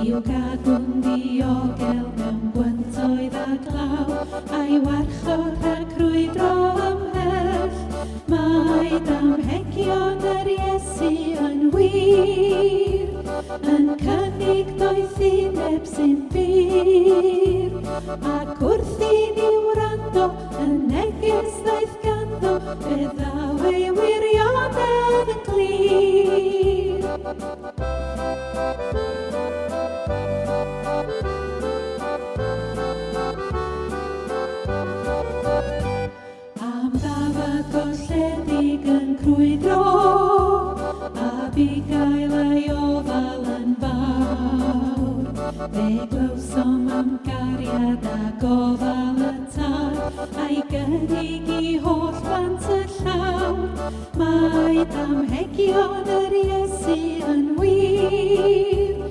I'w 0.00 0.18
gadw'n 0.26 0.88
diogel 1.06 2.02
mewn 2.18 2.42
gwyntoedd 2.56 3.38
a 3.44 3.48
glaw, 3.68 4.10
a'i 4.58 4.82
warchod 4.88 5.54
rhag 5.62 5.96
rwydro 6.00 6.52
ym 6.88 7.01
Mae 8.32 8.98
damhegion 9.08 10.24
yr 10.34 10.48
Iesu 10.56 11.12
yn 11.48 11.68
wir, 11.74 13.12
yn 13.74 13.92
cynnig 14.04 14.72
doeth 14.80 15.20
i 15.28 15.34
neb 15.58 15.84
sy'n 15.94 16.18
byr. 16.32 17.72
ac 18.36 18.60
wrth 18.62 19.02
i 19.04 19.16
ni 19.36 19.48
wrando 19.66 20.24
yn 20.62 20.72
neges 20.90 21.54
ddaeth 21.66 21.96
ganddo, 22.04 22.52
fe 22.84 22.98
ddaw 23.18 23.64
ei 23.70 23.90
wirionedd 23.98 25.32
yn 25.34 25.40
glir. 25.48 27.04
Am 36.68 36.92
ddafod 36.96 38.01
Cymraeg 38.72 38.86
yn 38.88 39.16
crwydro, 39.20 39.80
a 41.12 41.50
bugael 41.52 42.32
ei 42.40 42.70
ofal 42.72 43.42
yn 43.52 43.74
fawr. 43.82 45.26
Fe 45.74 45.88
glywsom 46.12 46.88
am 46.88 47.10
gariad 47.26 48.06
a 48.08 48.30
gofal 48.40 49.20
y 49.28 49.32
tân, 49.52 50.00
a'i 50.40 50.62
gynnig 50.70 51.52
i 51.52 51.76
holl 51.84 52.16
bant 52.24 52.70
y 52.72 52.80
llawr. 52.96 53.92
Mae 54.16 54.86
damhegion 54.94 56.08
yr 56.16 56.38
Iesu 56.40 56.98
yn 57.28 57.46
wir, 57.60 59.04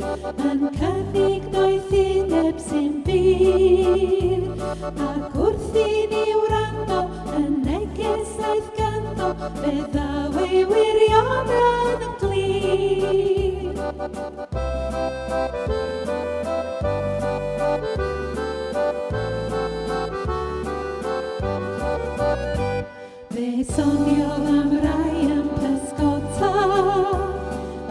yn 0.50 0.65
cynnig 0.80 1.45
doedd 1.54 1.93
uneb 2.02 2.65
sy'n 2.65 2.97
byr, 3.06 4.50
ac 4.89 5.38
wrth 5.38 5.82
i 5.86 5.89
ni 6.10 6.26
wrando 6.47 7.11
fe 9.49 9.71
ddawe 9.93 10.47
wirionan 10.69 12.04
yn 12.06 12.13
glir. 12.21 13.73
Fe 23.34 23.47
sonio 23.73 24.30
am 24.58 24.69
rai 24.86 25.25
am 25.38 25.47
pysgota, 25.58 26.54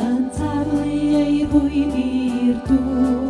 yn 0.07 0.23
tarlu 0.39 0.87
ei 1.25 1.43
hwyd 1.51 1.99
i'r 2.05 2.63
dŵr. 2.71 3.30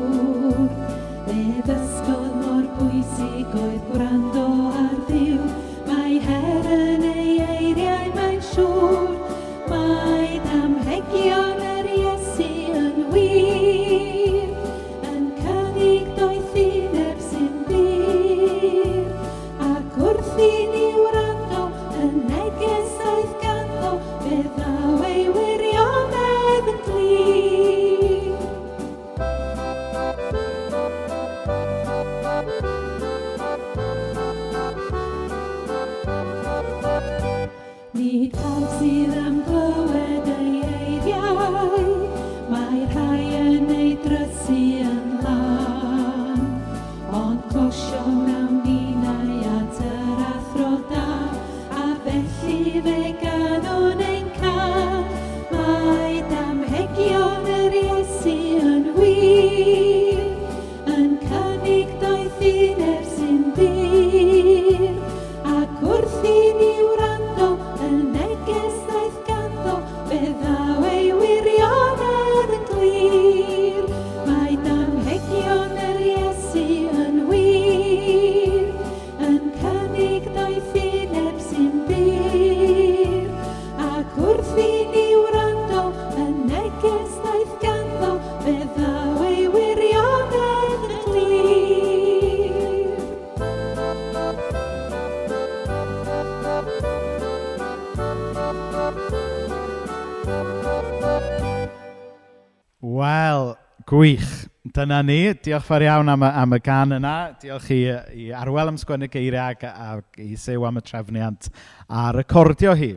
dyna 104.80 105.02
ni. 105.04 105.34
Diolch 105.44 105.66
fawr 105.66 105.84
iawn 105.84 106.08
am 106.08 106.24
y, 106.24 106.32
am 106.42 106.56
y 106.56 106.58
gan 106.64 106.96
yna. 106.96 107.14
Diolch 107.40 107.68
i, 107.74 107.82
i 108.16 108.30
Arwel 108.36 108.72
am 108.72 108.78
sgwennu 108.80 109.10
geiriau 109.12 109.52
ac, 109.52 109.66
ac 109.68 110.20
i 110.24 110.32
Sew 110.40 110.64
am 110.64 110.80
y 110.80 110.82
trefniant 110.86 111.50
a 111.88 112.10
recordio 112.16 112.72
hi. 112.78 112.94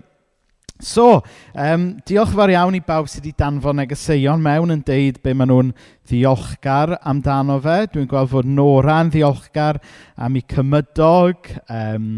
So, 0.84 1.22
um, 1.56 1.90
diolch 2.08 2.32
fawr 2.36 2.54
iawn 2.54 2.78
i 2.78 2.82
bawb 2.84 3.10
sydd 3.12 3.28
wedi 3.28 3.36
danfon 3.40 3.78
negeseuon 3.82 4.42
mewn 4.44 4.74
yn 4.78 4.86
deud 4.88 5.20
be 5.24 5.36
maen 5.36 5.52
nhw'n 5.52 5.74
ddiolchgar 6.10 6.96
amdano 7.00 7.60
fe. 7.64 7.78
Dwi'n 7.92 8.10
gweld 8.12 8.32
fod 8.32 8.50
Nora'n 8.50 9.12
ddiolchgar 9.14 9.82
am 10.16 10.40
ei 10.40 10.48
cymydog. 10.56 11.52
Um, 11.68 12.10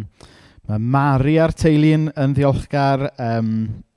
mae 0.70 0.86
Mari 0.94 1.40
a'r 1.42 1.54
teulu'n 1.58 2.12
yn 2.14 2.38
ddiolchgar 2.38 3.10
um, 3.18 3.52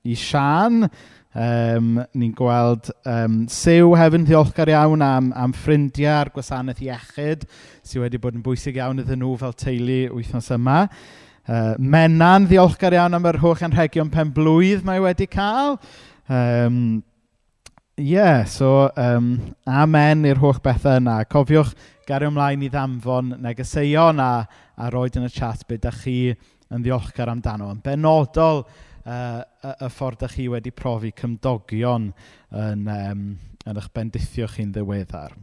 i 0.05 0.17
Sian. 0.17 0.89
Um, 1.37 1.99
ni'n 2.17 2.31
gweld 2.33 2.87
um, 3.05 3.43
Sew 3.53 3.91
hefyd 3.93 4.15
yn 4.17 4.23
ddiolchgar 4.25 4.71
iawn 4.73 5.03
am, 5.05 5.27
am 5.37 5.51
ffrindiau 5.53 6.15
a'r 6.23 6.31
gwasanaeth 6.33 6.81
iechyd 6.81 7.43
sydd 7.85 8.01
wedi 8.01 8.21
bod 8.21 8.39
yn 8.39 8.45
bwysig 8.45 8.79
iawn 8.79 9.03
iddyn 9.03 9.21
nhw 9.21 9.35
fel 9.37 9.53
teulu 9.53 9.99
wythnos 10.15 10.49
yma. 10.55 10.79
Uh, 11.45 11.75
Menna'n 11.77 12.47
ddiolchgar 12.49 12.97
iawn 12.97 13.19
am 13.19 13.29
yr 13.29 13.37
holl 13.43 13.61
anrhegion 13.67 14.09
pen 14.09 14.33
blwydd 14.33 14.81
mae 14.87 15.03
wedi 15.05 15.29
cael. 15.29 15.77
Um, 16.25 17.03
Ie, 17.99 18.13
yeah, 18.15 18.45
so 18.47 18.87
um, 18.95 19.33
amen 19.67 20.21
i'r 20.23 20.39
holl 20.39 20.61
bethau 20.63 21.01
yna. 21.01 21.17
Cofiwch 21.27 21.73
gario 22.07 22.29
ymlaen 22.31 22.61
i 22.63 22.69
ddamfon 22.71 23.33
negeseuon 23.43 24.21
a, 24.23 24.31
a 24.79 24.91
roed 24.93 25.17
yn 25.19 25.27
y 25.27 25.33
chat 25.35 25.65
beth 25.67 25.81
ydych 25.83 26.05
chi 26.05 26.19
yn 26.71 26.85
ddiolchgar 26.85 27.29
amdano. 27.29 27.67
Yn 27.73 27.81
benodol, 27.83 28.63
uh, 29.05 29.43
y 29.71 29.89
ffordd 29.93 30.23
ydych 30.23 30.35
chi 30.37 30.47
wedi 30.51 30.73
profi 30.75 31.11
cymdogion 31.15 32.09
yn, 32.55 32.83
um, 32.89 33.23
yn 33.65 33.79
eich 33.79 33.91
bendithio 33.95 34.49
chi'n 34.51 34.73
ddiweddar. 34.75 35.35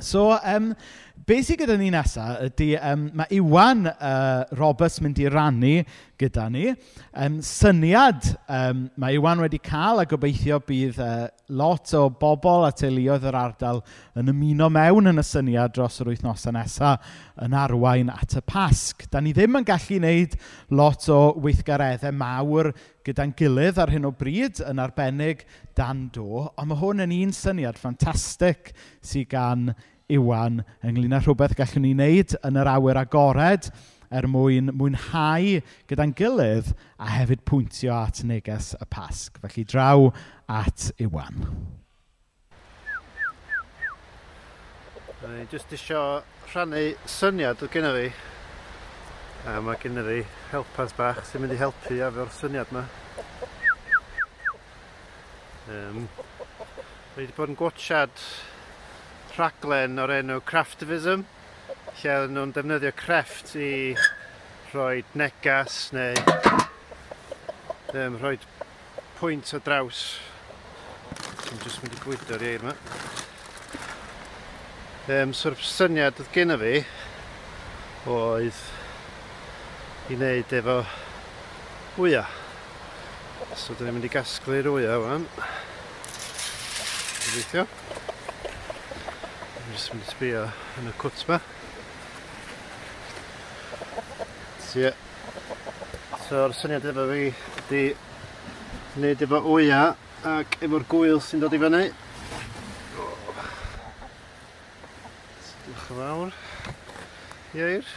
So, 0.00 0.30
um, 0.42 0.72
be 1.26 1.40
sydd 1.44 1.60
gyda 1.62 1.76
ni 1.78 1.90
nesaf 1.92 2.40
ydy, 2.48 2.72
um, 2.80 3.08
mae 3.20 3.36
Iwan 3.36 3.84
uh, 3.90 4.46
Roberts 4.58 5.00
mynd 5.04 5.20
i 5.20 5.28
rannu 5.30 5.80
gyda 6.20 6.48
ni 6.52 6.70
Um, 7.10 7.40
syniad 7.42 8.22
um, 8.46 8.84
mae 9.02 9.16
Iwan 9.16 9.40
wedi 9.42 9.58
cael 9.58 9.98
a 9.98 10.04
gobeithio 10.06 10.60
bydd 10.62 11.00
uh, 11.02 11.24
lot 11.58 11.90
o 11.98 12.04
bobl 12.20 12.68
a 12.68 12.70
teuluoedd 12.70 13.24
yr 13.26 13.34
ardal 13.34 13.80
yn 14.14 14.30
ymuno 14.30 14.68
mewn 14.70 15.10
yn 15.10 15.18
y 15.18 15.24
syniad 15.26 15.74
dros 15.74 15.98
yr 16.04 16.12
wythnosau 16.12 16.54
nesaf 16.54 17.10
yn 17.42 17.56
arwain 17.58 18.12
at 18.14 18.36
y 18.38 18.44
Pasg. 18.46 19.08
Dan 19.10 19.26
ni 19.26 19.34
ddim 19.34 19.58
yn 19.58 19.66
gallu 19.66 19.98
wneud 19.98 20.38
lot 20.78 21.08
o 21.10 21.18
weithgareddau 21.42 22.14
mawr 22.14 22.70
gyda'n 23.10 23.36
gilydd 23.38 23.78
ar 23.82 23.90
hyn 23.90 24.06
o 24.06 24.14
bryd 24.14 24.62
yn 24.64 24.80
arbennig 24.82 25.44
dan 25.78 26.06
do, 26.14 26.46
ond 26.54 26.70
mae 26.70 26.80
hwn 26.80 27.04
yn 27.06 27.16
un 27.20 27.32
syniad 27.34 27.78
ffantastig 27.80 28.72
sydd 29.02 29.32
gan 29.34 29.72
Iwan 30.10 30.64
ynglyn 30.82 31.14
â 31.14 31.20
rhywbeth 31.22 31.54
gallwn 31.58 31.84
ni 31.86 31.92
wneud 31.94 32.34
yn 32.46 32.58
yr 32.58 32.70
awyr 32.72 32.98
agored 32.98 33.68
er 34.10 34.26
mwyn 34.26 34.72
mwynhau 34.74 35.60
gyda'n 35.90 36.14
gilydd 36.18 36.72
a 36.98 37.10
hefyd 37.14 37.44
pwyntio 37.46 37.94
at 37.94 38.24
neges 38.26 38.72
y 38.74 38.88
pasg. 38.90 39.38
Felly 39.42 39.62
draw 39.70 40.10
at 40.50 40.90
Iwan. 40.98 41.44
Rwy'n 45.20 45.46
jyst 45.52 45.76
isio 45.76 46.02
rhannu 46.50 46.88
syniad 47.06 47.62
o 47.62 47.70
gynna 47.70 47.94
fi. 47.94 48.08
A 49.46 49.60
mae 49.62 49.78
gynna 49.82 50.02
fi 50.08 50.24
helpas 50.50 50.96
bach 50.98 51.22
sy'n 51.28 51.44
mynd 51.44 51.54
i 51.54 51.60
helpu 51.60 52.02
efo'r 52.08 52.34
syniad 52.34 52.74
yma. 52.74 52.88
Um, 55.70 56.08
Rwy 57.14 57.28
wedi 57.28 57.34
bod 57.36 57.50
yn 57.52 57.56
gwachad 57.58 58.22
rhaglen 59.36 60.00
o'r 60.02 60.10
enw 60.16 60.40
Craftivism, 60.42 61.20
lle 62.00 62.14
oedden 62.16 62.34
nhw'n 62.34 62.54
defnyddio 62.56 62.90
crefft 62.98 63.52
i 63.54 63.68
rhoi 64.72 65.04
negas 65.20 65.76
neu 65.94 66.18
um, 67.94 68.18
rhoi 68.18 68.34
pwynt 69.20 69.52
o 69.54 69.60
draws. 69.62 70.02
Dwi'n 71.44 71.62
jyst 71.62 71.84
mynd 71.84 71.94
i 71.94 72.02
bwydo'r 72.02 72.46
eir 72.50 72.66
yma. 72.66 72.74
Um, 75.20 75.36
so'r 75.36 75.58
syniad 75.70 76.18
oedd 76.18 76.34
gen 76.34 76.56
i 76.56 76.58
fi 76.64 76.74
oedd 78.16 78.66
i 80.10 80.18
wneud 80.18 80.58
efo 80.62 80.80
wyau. 82.00 82.26
So, 83.54 83.74
dyn 83.74 83.90
ni'n 83.90 83.98
mynd 84.00 84.06
i 84.06 84.14
gasglu'r 84.18 84.74
wyau, 84.74 85.02
wan 85.06 85.30
gobeithio. 87.30 87.62
Dwi'n 89.54 89.74
just 89.74 89.92
mynd 89.92 90.02
i 90.02 90.08
sbio 90.10 90.40
yn 90.80 90.88
y 90.90 90.94
cwt 90.98 91.20
ma. 91.28 91.36
Ie. 94.80 94.90
So'r 96.24 96.54
syniad 96.58 96.88
efo 96.90 97.04
fi 97.10 97.28
ydi 97.60 97.84
wneud 98.96 99.22
efo 99.26 99.40
wya 99.46 99.80
ac 100.32 100.58
efo'r 100.58 100.88
gwyl 100.90 101.22
sy'n 101.22 101.42
dod 101.44 101.54
i 101.54 101.62
fyny. 101.62 101.84
Diolch 105.62 105.88
yn 105.94 106.02
fawr. 106.02 106.36
Ieir. 107.54 107.96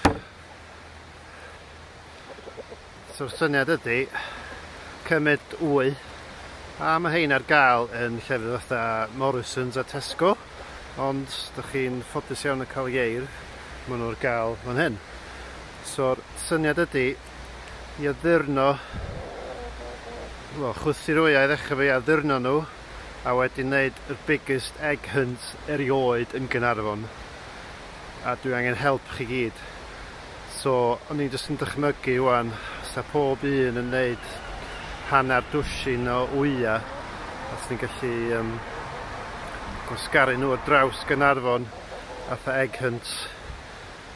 So'r 3.18 3.34
syniad 3.42 3.74
ydy 3.80 4.02
cymryd 5.10 5.62
wy 5.74 5.96
A 6.82 6.96
mae 6.98 7.14
hein 7.14 7.32
ar 7.36 7.44
gael 7.46 7.84
yn 7.94 8.16
llefydd 8.18 8.56
fatha 8.66 9.08
Morrisons 9.22 9.76
a 9.78 9.84
Tesco, 9.86 10.32
ond 10.98 11.30
ydych 11.30 11.68
chi'n 11.70 12.00
ffodus 12.10 12.42
iawn 12.48 12.64
y 12.64 12.66
cael 12.72 12.88
ieir, 12.90 13.28
maen 13.86 14.00
nhw'r 14.02 14.16
gael 14.18 14.56
fan 14.64 14.80
hyn. 14.82 14.96
So'r 15.86 16.24
syniad 16.42 16.82
ydy 16.82 17.04
i 18.02 18.10
addurno, 18.10 18.66
well, 20.58 20.74
chwythu 20.80 21.14
rwyau 21.20 21.46
i 21.46 21.52
ddechrau 21.52 21.78
fi 21.84 21.92
addurno 21.94 22.40
nhw, 22.42 22.56
a 23.22 23.36
wedi 23.38 23.68
wneud 23.68 24.02
y 24.10 24.18
biggest 24.26 24.82
egg 24.82 25.12
hunt 25.14 25.52
erioed 25.76 26.34
yn 26.40 26.50
Gynarfon. 26.50 27.06
A 28.26 28.34
dwi 28.42 28.58
angen 28.58 28.82
help 28.82 29.14
chi 29.14 29.30
gyd. 29.30 29.62
So, 30.58 30.98
o'n 31.06 31.22
i'n 31.22 31.30
jyst 31.30 31.54
yn 31.54 31.62
dychmygu 31.62 32.18
wan, 32.26 32.50
os 32.82 32.98
pob 33.14 33.46
un 33.46 33.78
yn 33.78 33.94
wneud 33.94 34.34
hanner 35.14 35.44
dwsin 35.54 36.08
o 36.10 36.24
wya 36.42 36.80
os 37.54 37.66
ni'n 37.70 37.80
gallu 37.84 38.14
um, 38.40 38.48
gwasgaru 39.86 40.34
nhw 40.42 40.56
ar 40.56 40.64
draws 40.66 41.04
Gynarfon 41.06 41.68
ath 42.34 42.48
egg 42.50 42.80
hunt 42.82 43.12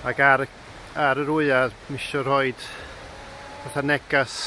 ac 0.10 0.22
ar, 0.26 0.44
ar 0.98 1.22
yr 1.22 1.30
wyau 1.36 1.76
misio 1.94 2.24
rhoi 2.26 2.56
fatha 3.66 3.84
negas 3.86 4.40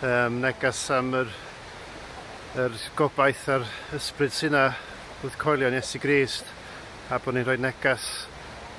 um, 0.00 0.38
negas 0.46 0.80
am 0.96 1.12
yr, 1.20 1.36
yr 2.64 2.80
gobaith 2.96 3.44
ar 3.58 3.68
ysbryd 4.00 4.32
sy'n 4.38 4.54
yna 4.54 4.64
wrth 5.20 5.36
coelio 5.44 5.68
nes 5.74 5.92
i 5.98 6.00
grist 6.00 6.48
a 7.12 7.20
bod 7.20 7.36
ni'n 7.36 7.44
rhoi 7.50 7.58
negas 7.60 8.08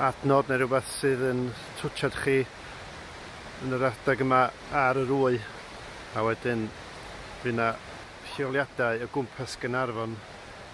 adnod 0.09 0.49
neu 0.49 0.63
rhywbeth 0.63 0.89
sydd 0.95 1.21
yn 1.35 1.45
twtiad 1.83 2.17
chi 2.25 2.39
yn 3.61 3.77
yr 3.77 3.89
adeg 3.93 4.25
yma 4.25 4.45
ar 4.87 5.03
yr 5.05 5.17
wy. 5.21 5.37
A 6.17 6.23
wedyn, 6.25 6.63
fydd 7.43 7.53
yna 7.53 7.67
lleoliadau 8.31 9.03
o 9.05 9.09
gwmpas 9.13 9.57
Gynarfon. 9.61 10.15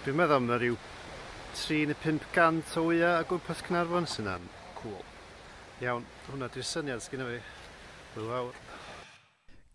Dwi'n 0.05 0.15
meddwl 0.15 0.45
mae 0.45 0.59
rhyw 0.61 0.77
3 1.59 1.81
neu 1.89 1.97
500 2.03 2.77
o 2.79 2.85
wyau 2.87 3.17
o 3.19 3.27
gwmpas 3.33 3.63
Gynarfon 3.67 4.07
sy'n 4.07 4.29
am. 4.31 4.45
Cool. 4.77 5.01
Iawn, 5.83 6.05
hwnna 6.29 6.47
di'r 6.53 6.67
syniad 6.67 7.03
sgynna 7.03 7.27
fi. 7.27 7.41
Hwyl 8.13 8.29
fawr. 8.31 8.61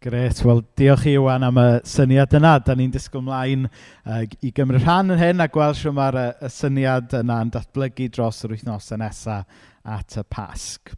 Gret, 0.00 0.40
wel 0.48 0.62
diolch 0.80 1.04
i 1.10 1.12
Iwan 1.18 1.44
am 1.44 1.60
y 1.60 1.66
syniad 1.84 2.38
yna. 2.38 2.54
Da 2.64 2.72
ni'n 2.78 2.94
disgwyl 2.94 3.26
mlaen 3.26 3.68
uh, 3.68 4.22
i 4.24 4.54
gymryd 4.56 4.86
rhan 4.86 5.12
yn 5.12 5.20
hyn 5.20 5.44
a 5.44 5.50
gweld 5.52 5.76
sy'n 5.76 5.98
mae'r 5.98 6.20
y 6.22 6.52
syniad 6.56 7.18
yna'n 7.20 7.52
datblygu 7.52 8.08
dros 8.16 8.40
yr 8.48 8.56
wythnosau 8.56 9.02
nesaf 9.04 9.60
at 9.84 10.16
y 10.16 10.24
Pasg. 10.24 10.96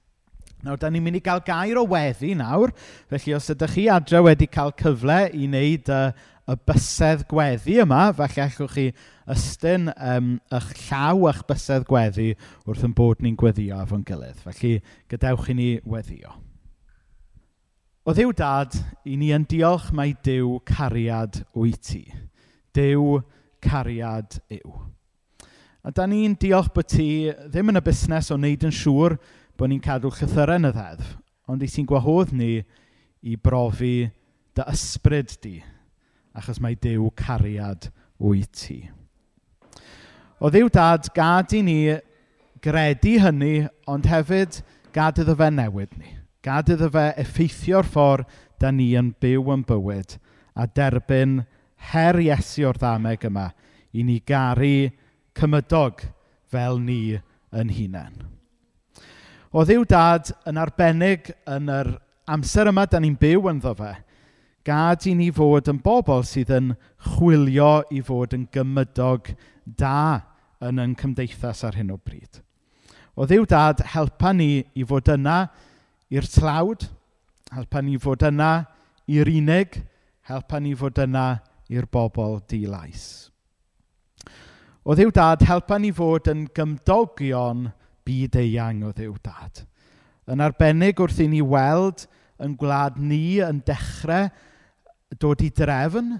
Nawr, 0.62 0.78
da 0.78 0.90
ni'n 0.92 1.02
mynd 1.02 1.18
i 1.18 1.22
gael 1.24 1.40
gair 1.42 1.78
o 1.80 1.82
weddi 1.90 2.36
nawr, 2.38 2.70
felly 3.10 3.34
os 3.34 3.50
ydych 3.50 3.72
chi 3.74 3.88
adre 3.90 4.20
wedi 4.22 4.46
cael 4.46 4.70
cyfle 4.78 5.24
i 5.34 5.48
wneud 5.48 5.90
y, 5.90 6.02
y 6.52 6.56
bysedd 6.70 7.24
gweddi 7.30 7.80
yma, 7.82 8.04
falle 8.14 8.44
allwch 8.44 8.76
chi 8.76 8.86
ystyn 9.34 9.90
um, 9.96 10.36
eich 10.54 10.70
llaw 10.84 11.26
eich 11.32 11.42
bysedd 11.48 11.88
gweddi 11.90 12.28
wrth 12.68 12.86
yn 12.86 12.94
bod 12.94 13.26
ni'n 13.26 13.38
gweddio 13.38 13.82
afo'n 13.82 14.06
gilydd. 14.06 14.38
Felly, 14.46 14.76
gadewch 15.10 15.50
i 15.50 15.58
ni 15.58 15.68
weddio. 15.82 16.36
O 18.02 18.14
ddiw 18.14 18.32
dad, 18.34 18.74
i 19.06 19.18
ni 19.18 19.34
yn 19.34 19.44
diolch 19.46 19.92
mai 19.94 20.10
Dyw 20.26 20.56
cariad 20.66 21.42
wyt 21.54 21.82
ti. 21.86 22.06
Dyw 22.74 23.20
cariad 23.62 24.40
yw. 24.50 24.80
A 25.82 25.90
da 25.94 26.06
ni'n 26.06 26.34
diolch 26.38 26.70
bod 26.74 26.86
ti 26.90 27.30
ddim 27.30 27.70
yn 27.70 27.78
y 27.78 27.84
busnes 27.86 28.30
o 28.30 28.38
wneud 28.38 28.66
yn 28.66 28.74
siŵr 28.74 29.14
bod 29.58 29.70
ni'n 29.70 29.82
cadw 29.82 30.10
llythyrau 30.12 30.60
yn 30.60 30.70
y 30.70 30.72
ddeddf, 30.74 31.12
ond 31.50 31.62
i 31.62 31.68
ti'n 31.70 31.88
gwahodd 31.88 32.32
ni 32.36 32.54
i 33.22 33.36
brofi 33.36 34.10
dy 34.56 34.66
ysbryd 34.72 35.36
di, 35.44 35.58
achos 36.36 36.60
mae 36.60 36.76
Duw 36.78 37.10
cariad 37.16 37.90
wyt 38.22 38.52
ti. 38.56 38.80
O 40.42 40.50
ddiw 40.50 40.70
dad, 40.74 41.06
gad 41.14 41.52
i 41.54 41.62
ni 41.62 41.78
gredu 42.62 43.18
hynny, 43.22 43.68
ond 43.86 44.08
hefyd 44.10 44.62
gad 44.94 45.20
iddo 45.22 45.36
fe 45.38 45.50
newid 45.54 45.94
ni. 45.98 46.16
Gad 46.42 46.72
iddo 46.74 46.88
fe 46.90 47.12
effeithio'r 47.22 47.86
ffordd 47.86 48.26
da 48.62 48.72
ni 48.74 48.92
yn 48.98 49.12
byw 49.22 49.52
yn 49.54 49.64
bywyd 49.66 50.16
a 50.54 50.66
derbyn 50.66 51.40
her 51.92 52.18
Iesu 52.22 52.66
o'r 52.68 52.78
ddameg 52.78 53.26
yma 53.26 53.48
i 53.92 54.04
ni 54.06 54.18
garu 54.26 54.90
cymydog 55.38 56.04
fel 56.52 56.78
ni 56.82 57.18
yn 57.52 57.72
hunain. 57.78 58.31
O 59.52 59.66
ddiw 59.68 59.82
dad 59.84 60.30
yn 60.48 60.56
arbennig 60.56 61.26
yn 61.44 61.66
yr 61.68 61.90
amser 62.32 62.70
yma 62.70 62.86
da 62.88 62.96
ni'n 63.02 63.18
byw 63.20 63.50
ynddo 63.50 63.74
fe. 63.76 63.90
Gad 64.64 65.04
i 65.10 65.12
ni 65.18 65.26
fod 65.36 65.66
yn 65.68 65.80
bobl 65.84 66.22
sydd 66.24 66.54
yn 66.56 66.70
chwilio 67.04 67.82
i 67.92 68.00
fod 68.06 68.32
yn 68.32 68.46
gymydog 68.54 69.28
da 69.66 70.22
yn 70.64 70.80
ein 70.80 70.94
cymdeithas 70.96 71.60
ar 71.68 71.76
hyn 71.76 71.92
o 71.92 71.98
bryd. 72.00 72.40
O 73.12 73.26
ddiw 73.28 73.44
dad 73.50 73.82
helpa 73.92 74.32
ni 74.32 74.62
i 74.72 74.86
fod 74.88 75.12
yna 75.12 75.36
i'r 76.08 76.30
tlawd, 76.32 76.88
helpa 77.52 77.84
ni 77.84 77.98
fod 78.00 78.24
yna 78.30 78.54
i'r 79.12 79.28
unig, 79.28 79.76
helpa 80.32 80.62
ni 80.64 80.72
fod 80.72 81.02
yna 81.04 81.26
i'r 81.68 81.90
bobl 81.92 82.40
dilais. 82.48 83.28
O 84.88 84.96
ddiw 84.96 85.12
dad 85.12 85.44
helpa 85.44 85.76
ni 85.76 85.92
fod 85.92 86.32
yn 86.32 86.46
gymdogion 86.56 87.68
byd 88.06 88.38
eang 88.42 88.82
o 88.86 88.92
ddiw 88.94 89.14
dad. 89.22 89.62
Yn 90.30 90.42
arbennig 90.44 91.00
wrth 91.02 91.20
i 91.22 91.28
ni 91.30 91.42
weld 91.42 92.06
yn 92.42 92.56
gwlad 92.58 92.98
ni 92.98 93.40
yn 93.44 93.60
dechrau 93.66 94.30
dod 95.20 95.42
i 95.44 95.50
drefn 95.54 96.16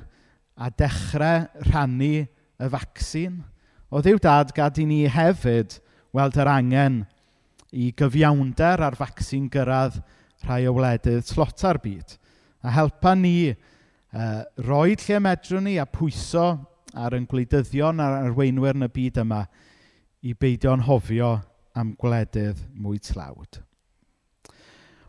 a 0.56 0.68
dechrau 0.70 1.46
rhannu 1.68 2.14
y 2.22 2.68
vaccine, 2.70 3.42
o 3.90 4.02
ddiw 4.02 4.20
dad 4.22 4.52
gad 4.56 4.78
i 4.78 4.86
ni 4.88 5.02
hefyd 5.10 5.78
weld 6.14 6.38
yr 6.38 6.50
angen 6.52 7.02
i 7.72 7.90
gyfiawnder 7.96 8.84
a'r 8.84 8.98
vaccine 8.98 9.50
gyrraedd 9.52 10.02
rhai 10.44 10.66
o 10.68 10.74
wledydd 10.76 11.24
slota'r 11.26 11.80
byd. 11.82 12.18
A 12.62 12.70
helpa 12.74 13.14
ni 13.18 13.52
uh, 13.52 14.42
roed 14.66 15.02
lle 15.06 15.20
medrwn 15.24 15.66
ni 15.66 15.78
a 15.80 15.86
pwyso 15.88 16.52
ar 16.92 17.16
ein 17.16 17.26
gwleidyddion 17.28 18.02
a'r 18.02 18.18
arweinwyr 18.26 18.76
yn 18.76 18.86
y 18.86 18.90
byd 18.92 19.22
yma 19.24 19.40
i 20.22 20.34
beidio'n 20.38 20.84
hofio 20.86 21.38
am 21.78 21.94
gwledydd 21.98 22.60
mwy 22.78 23.00
tlawd. 23.02 23.60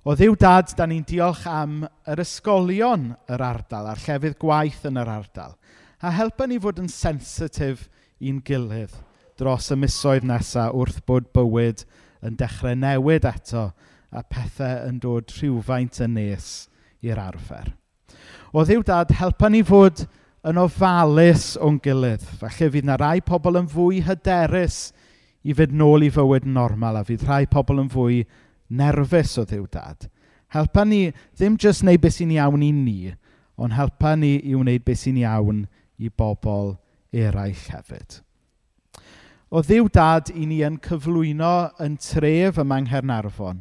O 0.04 0.16
ddiw 0.20 0.36
dad, 0.36 0.74
da 0.76 0.86
ni'n 0.90 1.06
diolch 1.08 1.46
am 1.48 1.84
yr 2.12 2.22
ysgolion 2.24 3.14
yr 3.32 3.44
ardal 3.46 3.88
a'r 3.88 4.02
llefydd 4.04 4.36
gwaith 4.42 4.84
yn 4.90 5.00
yr 5.00 5.12
ardal. 5.14 5.56
A 6.04 6.12
helpa 6.12 6.48
ni 6.48 6.58
fod 6.60 6.82
yn 6.84 6.92
sensitif 6.92 7.88
i'n 8.20 8.42
gilydd 8.44 8.96
dros 9.40 9.72
y 9.74 9.78
misoedd 9.80 10.26
nesaf 10.28 10.74
wrth 10.78 11.00
bod 11.08 11.30
bywyd 11.36 11.86
yn 12.24 12.36
dechrau 12.40 12.76
newid 12.78 13.26
eto 13.28 13.70
a 14.14 14.22
pethau 14.22 14.90
yn 14.90 15.00
dod 15.02 15.32
rhywfaint 15.34 16.02
yn 16.06 16.18
nes 16.18 16.50
i'r 17.04 17.20
arfer. 17.20 17.72
O 18.54 18.64
ddiw 18.64 18.84
dad, 18.86 19.16
helpa 19.18 19.50
ni 19.50 19.64
fod 19.66 20.04
yn 20.46 20.60
ofalus 20.62 21.54
o'n 21.58 21.80
gilydd. 21.82 22.24
Falle 22.40 22.70
fydd 22.70 22.84
yna 22.84 23.00
rai 23.00 23.24
pobl 23.26 23.58
yn 23.62 23.72
fwy 23.72 24.04
hyderus 24.06 24.92
i 25.44 25.56
fynd 25.56 25.76
nôl 25.76 26.06
i 26.08 26.12
fywyd 26.14 26.48
normal 26.48 27.00
a 27.00 27.04
fydd 27.08 27.26
rhai 27.28 27.46
pobl 27.52 27.82
yn 27.84 27.92
fwy 27.92 28.24
nerfus 28.74 29.38
o 29.42 29.46
ddiw 29.48 29.66
dad. 29.72 30.08
Helpa 30.54 30.86
ni 30.86 31.08
ddim 31.12 31.58
jyst 31.60 31.84
wneud 31.84 32.02
beth 32.04 32.20
sy'n 32.20 32.34
iawn 32.36 32.64
i 32.64 32.72
ni, 32.76 33.14
ond 33.58 33.76
helpa 33.76 34.14
ni 34.20 34.36
i 34.40 34.56
wneud 34.56 34.86
beth 34.86 35.02
sy'n 35.04 35.20
iawn 35.24 35.66
i 35.98 36.10
bobl 36.10 36.76
eraill 37.14 37.68
hefyd. 37.74 38.22
O 39.54 39.62
ddiw 39.62 39.90
dad 39.94 40.32
i 40.34 40.48
ni 40.50 40.64
yn 40.66 40.80
cyflwyno 40.82 41.54
yn 41.84 42.00
tref 42.02 42.58
yma 42.62 42.80
yng 42.82 42.88
Nghernarfon. 42.90 43.60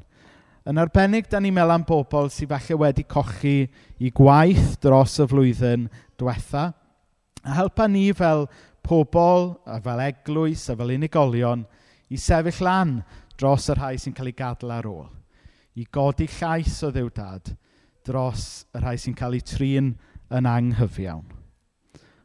Yn 0.68 0.78
arbennig, 0.78 1.26
da 1.28 1.40
ni'n 1.42 1.52
meddwl 1.52 1.74
am 1.74 1.84
bobl 1.84 2.30
sydd 2.32 2.52
falle 2.52 2.78
wedi 2.80 3.04
cochi 3.04 3.66
i 3.98 4.12
gwaith 4.14 4.78
dros 4.80 5.18
y 5.20 5.26
flwyddyn 5.28 5.88
diwetha. 6.20 6.70
A 7.42 7.56
helpa 7.58 7.88
ni 7.90 8.06
fel 8.14 8.46
pobl, 8.82 9.52
a 9.66 9.78
fel 9.80 10.02
eglwys, 10.04 10.68
a 10.70 10.76
fel 10.76 10.94
unigolion, 10.96 11.64
i 12.12 12.18
sefyll 12.20 12.64
lan 12.66 12.96
dros 13.38 13.68
y 13.72 13.76
rhai 13.76 13.96
sy'n 13.98 14.14
cael 14.16 14.30
ei 14.32 14.38
gadael 14.38 14.74
ar 14.76 14.88
ôl. 14.88 15.10
I 15.78 15.86
godi 15.88 16.28
llais 16.28 16.82
o 16.84 16.90
ddiw 16.92 17.08
dad 17.14 17.54
dros 18.06 18.66
y 18.74 18.82
rhai 18.82 18.98
sy'n 19.00 19.16
cael 19.16 19.38
eu 19.38 19.46
trin 19.46 19.94
yn 20.32 20.48
anghyfiawn. 20.48 21.24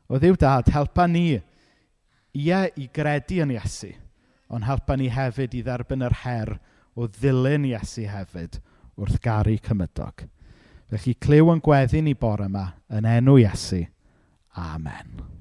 O 0.07 0.19
ddiw 0.19 0.37
dad, 0.39 0.71
helpa 0.73 1.07
ni, 1.07 1.39
ie 2.37 2.61
i 2.79 2.87
gredu 2.93 3.41
yn 3.43 3.53
Iesu, 3.55 3.91
ond 4.51 4.67
helpa 4.67 4.97
ni 4.97 5.09
hefyd 5.11 5.55
i 5.57 5.63
dderbyn 5.65 6.05
yr 6.07 6.19
her 6.23 6.53
o 6.95 7.07
ddilyn 7.11 7.67
Iesu 7.71 8.07
hefyd 8.09 8.59
wrth 8.97 9.19
garu 9.23 9.57
cymydog. 9.63 10.27
Felly, 10.87 11.17
clyw 11.19 11.51
yn 11.53 11.63
gweddi 11.63 12.01
ni 12.03 12.15
bore 12.15 12.47
yma 12.47 12.69
yn 12.95 13.09
enw 13.17 13.35
Iesu. 13.43 13.83
Amen. 14.57 15.36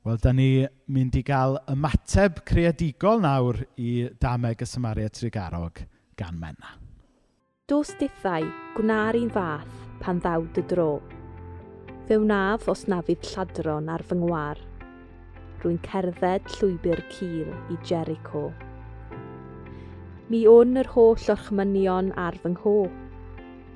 Wel, 0.00 0.16
da 0.16 0.30
ni 0.32 0.64
mynd 0.88 1.16
i 1.18 1.20
gael 1.20 1.58
ymateb 1.68 2.38
creadigol 2.48 3.18
nawr 3.20 3.58
i 3.76 4.06
dameg 4.16 4.62
y 4.64 4.66
Samaria 4.68 5.10
Trigarog 5.12 5.82
gan 6.16 6.38
Menna. 6.40 6.70
Dos 7.68 7.90
dithau 8.00 8.46
gwna'r 8.78 9.18
un 9.18 9.28
fath 9.34 9.74
pan 10.00 10.22
ddawd 10.24 10.56
y 10.56 10.62
dro. 10.70 10.94
Fe 12.08 12.16
wnaf 12.16 12.64
os 12.72 12.86
na 12.88 13.02
fydd 13.04 13.28
lladron 13.28 13.90
ar 13.92 14.00
fy 14.08 14.16
ngwar. 14.16 14.62
Rwy'n 15.60 15.76
cerdded 15.84 16.48
llwybr 16.54 17.02
cil 17.12 17.50
i 17.68 17.76
Jericho. 17.84 18.46
Mi 20.32 20.46
o'n 20.48 20.80
yr 20.80 20.88
holl 20.94 21.28
orchmynion 21.34 22.08
ar 22.16 22.38
fy 22.40 22.54
ngho. 22.54 22.78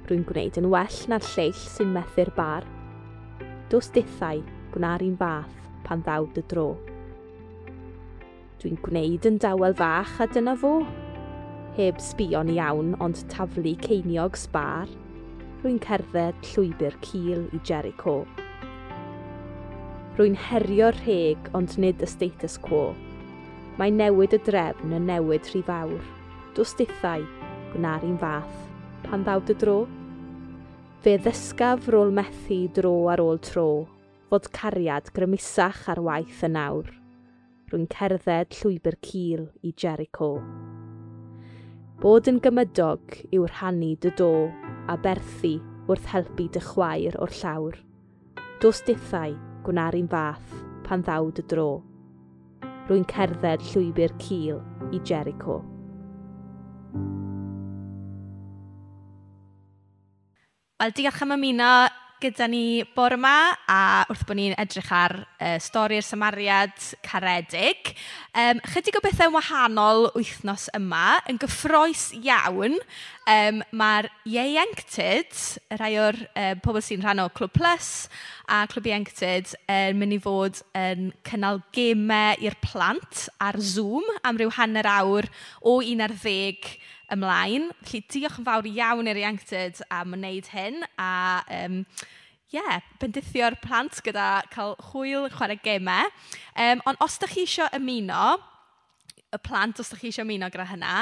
Rwy'n 0.09 0.25
gwneud 0.33 0.57
yn 0.63 0.71
well 0.73 1.05
na'r 1.13 1.29
lleill 1.35 1.61
sy'n 1.67 1.93
methu'r 1.99 2.33
bar. 2.41 2.65
Dos 3.69 3.93
dithau 3.93 4.41
gwna'r 4.73 5.05
un 5.05 5.21
fath 5.21 5.64
pan 5.85 6.03
ddaw 6.05 6.27
dy 6.35 6.43
dro. 6.51 6.75
Dwi'n 8.63 8.79
gwneud 8.81 9.27
yn 9.29 9.37
dawel 9.45 9.75
fach 9.77 10.15
a 10.25 10.27
dyna 10.33 10.55
fo. 10.57 10.79
Heb 11.77 11.99
sbio'n 12.01 12.53
iawn 12.55 12.95
ond 13.05 13.19
taflu 13.33 13.75
ceiniog 13.85 14.39
sbar, 14.41 14.89
rwy'n 15.61 15.81
cerdded 15.85 16.39
llwybr 16.49 16.97
cil 17.05 17.45
i 17.53 17.61
Jericho. 17.61 18.23
Rwy'n 20.17 20.37
herio 20.47 20.93
rheg 20.95 21.51
ond 21.59 21.77
nid 21.83 22.01
y 22.01 22.09
status 22.09 22.57
quo. 22.63 22.93
Mae 23.77 23.91
newid 23.91 24.37
y 24.37 24.41
drefn 24.47 24.95
yn 24.95 25.09
newid 25.11 25.49
rhy 25.51 25.65
fawr. 25.67 26.05
Dwstithau, 26.55 27.25
gwnaru'n 27.73 28.21
fath, 28.23 28.61
pan 29.05 29.25
ddaw 29.27 29.43
dy 29.45 29.57
dro. 29.59 29.81
Fe 31.05 31.19
ddysgaf 31.19 31.91
rôl 31.93 32.15
methu 32.15 32.63
dro 32.77 32.95
ar 33.13 33.21
ôl 33.21 33.43
tro, 33.43 33.85
bod 34.35 34.49
cariad 34.51 35.13
grymusach 35.15 35.85
ar 35.93 36.01
waith 36.03 36.41
y 36.43 36.49
nawr. 36.51 36.89
Rwy'n 37.71 37.85
cerdded 37.93 38.57
llwybr 38.59 38.97
cil 39.07 39.45
i 39.63 39.71
Jericho. 39.79 40.41
Bod 42.03 42.27
yn 42.33 42.41
gymydog 42.43 43.15
yw 43.31 43.47
rhannu 43.47 43.93
dy 44.03 44.11
do 44.19 44.33
a 44.91 44.99
berthu 44.99 45.53
wrth 45.87 46.11
helpu 46.11 46.49
dy 46.51 46.65
chwaer 46.67 47.15
o'r 47.23 47.37
llawr. 47.39 47.79
Dos 48.59 48.83
dithau 48.89 49.39
gwnaru'n 49.69 50.11
fath 50.11 50.59
pan 50.83 51.07
ddaw 51.07 51.31
dy 51.39 51.47
dro. 51.55 51.71
Rwy'n 52.91 53.07
cerdded 53.15 53.63
llwybr 53.71 54.19
cil 54.19 54.59
i 54.91 54.99
Jericho. 54.99 55.61
Wel, 60.83 60.99
diolch 60.99 61.23
am 61.23 61.39
ymuno 61.39 61.77
gyda 62.25 62.47
ni 62.49 62.85
bore 62.97 63.19
yma 63.19 63.53
a 63.69 63.81
wrth 64.09 64.23
bod 64.25 64.39
ni'n 64.39 64.55
edrych 64.61 64.89
ar 64.95 65.13
uh, 65.21 65.57
stori'r 65.61 66.05
Samariad 66.05 66.73
caredig, 67.05 67.93
um, 68.33 68.63
chydig 68.73 68.97
o 68.97 69.03
bethau 69.05 69.35
wahanol 69.35 70.09
wythnos 70.15 70.71
yma 70.77 71.19
yn 71.29 71.41
gyffroes 71.43 72.07
iawn. 72.17 72.79
Um, 73.29 73.61
Mae'r 73.77 74.09
ieuenctid, 74.29 75.37
rhai 75.77 75.93
o'r 76.01 76.19
uh, 76.33 76.55
pobl 76.65 76.81
sy'n 76.85 77.05
rhan 77.05 77.23
o 77.25 77.29
Clwb 77.37 77.55
Plus 77.57 77.91
a 78.49 78.65
Clwb 78.73 78.89
Ieuenctid, 78.89 79.55
yn 79.69 79.95
um, 79.95 80.01
mynd 80.01 80.17
i 80.17 80.21
fod 80.25 80.65
yn 80.81 81.13
cynnal 81.29 81.61
gemau 81.77 82.41
i'r 82.45 82.57
plant 82.65 83.27
ar 83.45 83.61
Zoom 83.61 84.09
am 84.25 84.41
ryw 84.41 84.53
hanner 84.57 84.89
awr 84.97 85.29
o 85.61 85.79
11 85.85 86.77
ymlaen. 87.13 87.71
Felly 87.85 88.03
diolch 88.09 88.39
yn 88.41 88.47
fawr 88.47 88.69
iawn 88.71 89.11
i'r 89.11 89.21
Ieunctid 89.25 89.83
am 89.93 90.17
wneud 90.17 90.49
hyn 90.55 90.83
a 91.01 91.13
um, 91.61 91.83
yeah, 92.55 92.81
bendithio'r 93.03 93.59
plant 93.65 94.01
gyda 94.07 94.45
cael 94.55 94.75
hwyl 94.93 95.29
chwarae 95.35 95.59
gemau. 95.65 96.11
Um, 96.57 96.83
ond 96.89 97.01
os 97.05 97.19
ydych 97.19 97.35
chi 97.35 97.47
eisiau 97.47 97.71
ymuno, 97.79 98.35
y 99.35 99.41
plant, 99.43 99.81
os 99.83 99.91
ydych 99.91 100.05
chi 100.05 100.13
eisiau 100.13 100.27
ymuno 100.29 100.51
gyda 100.55 100.69
hynna, 100.71 100.99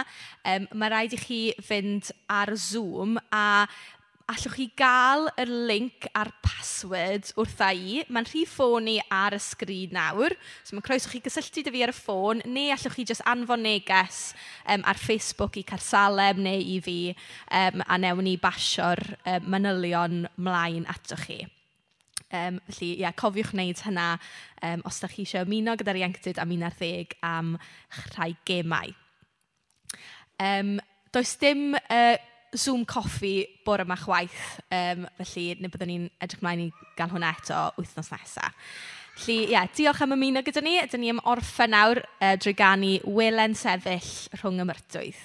um, 0.55 0.69
mae 0.81 0.93
rhaid 0.93 1.17
i 1.17 1.21
chi 1.21 1.41
fynd 1.65 2.13
ar 2.33 2.55
Zoom 2.57 3.19
a 3.35 3.45
allwch 4.31 4.55
chi 4.57 4.67
gael 4.79 5.29
y 5.41 5.45
link 5.49 6.07
a'r 6.19 6.31
password 6.45 7.31
wrtha 7.39 7.71
i. 7.75 8.03
Mae'n 8.13 8.29
rhy 8.29 8.45
ffôn 8.49 8.89
i 8.91 8.97
ar 9.13 9.37
y 9.37 9.41
sgrin 9.43 9.95
nawr. 9.97 10.35
So 10.63 10.77
mae'n 10.77 10.87
croeso 10.87 11.11
chi 11.13 11.23
gysylltu 11.25 11.65
dy 11.67 11.73
fi 11.75 11.83
ar 11.87 11.93
y 11.93 11.97
ffôn, 11.97 12.43
neu 12.47 12.71
allwch 12.75 12.99
chi 12.99 13.07
just 13.09 13.25
anfon 13.29 13.65
neges 13.67 14.21
um, 14.67 14.85
ar 14.89 15.01
Facebook 15.01 15.59
i 15.61 15.65
Carsalem 15.67 16.43
neu 16.47 16.63
i 16.75 16.79
fi, 16.85 16.99
um, 17.51 17.83
a 17.87 17.99
newn 18.03 18.25
ni 18.27 18.37
basio'r 18.41 19.03
um, 19.19 19.51
manylion 19.55 20.27
mlaen 20.39 20.87
atoch 20.91 21.27
chi. 21.27 21.43
Um, 22.33 22.63
felly, 22.71 22.95
ia, 23.03 23.13
cofiwch 23.13 23.53
wneud 23.53 23.83
hynna 23.85 24.09
um, 24.65 24.83
os 24.89 25.03
da 25.03 25.11
chi 25.13 25.27
eisiau 25.27 25.45
ymuno 25.45 25.77
gyda'r 25.77 25.99
ieuenctid 26.01 26.41
am 26.41 26.55
un 26.55 26.65
ar 26.65 26.77
ddeg 26.79 27.19
am 27.29 27.57
rhai 28.15 28.33
gemau. 28.49 28.95
Um, 30.41 30.79
does 31.13 31.37
dim 31.37 31.75
uh, 31.77 32.17
Zoom 32.57 32.85
coffi 32.85 33.47
bore 33.65 33.87
yma 33.87 33.97
chwaith, 33.97 34.41
um, 34.75 35.07
felly 35.23 35.57
ne 35.61 35.71
byddwn 35.73 35.89
ni'n 35.93 36.09
edrych 36.23 36.43
mlaen 36.45 36.67
i 36.67 36.71
gael 36.99 37.13
hwnna 37.15 37.33
eto 37.39 37.61
wythnos 37.79 38.13
nesaf. 38.13 38.53
Felly, 39.13 39.39
ie, 39.45 39.53
yeah, 39.53 39.69
diolch 39.77 40.01
am 40.05 40.15
ymuno 40.17 40.41
gyda 40.45 40.63
ni. 40.65 40.79
Ydyn 40.81 41.03
ni 41.05 41.13
am 41.13 41.21
orffen 41.29 41.73
nawr 41.75 42.01
uh, 42.05 42.35
drwy 42.41 42.55
gannu 42.57 42.95
Welen 43.05 43.57
Sefyll 43.59 44.13
rhwng 44.41 44.63
y 44.65 44.69
myrtwydd. 44.69 45.23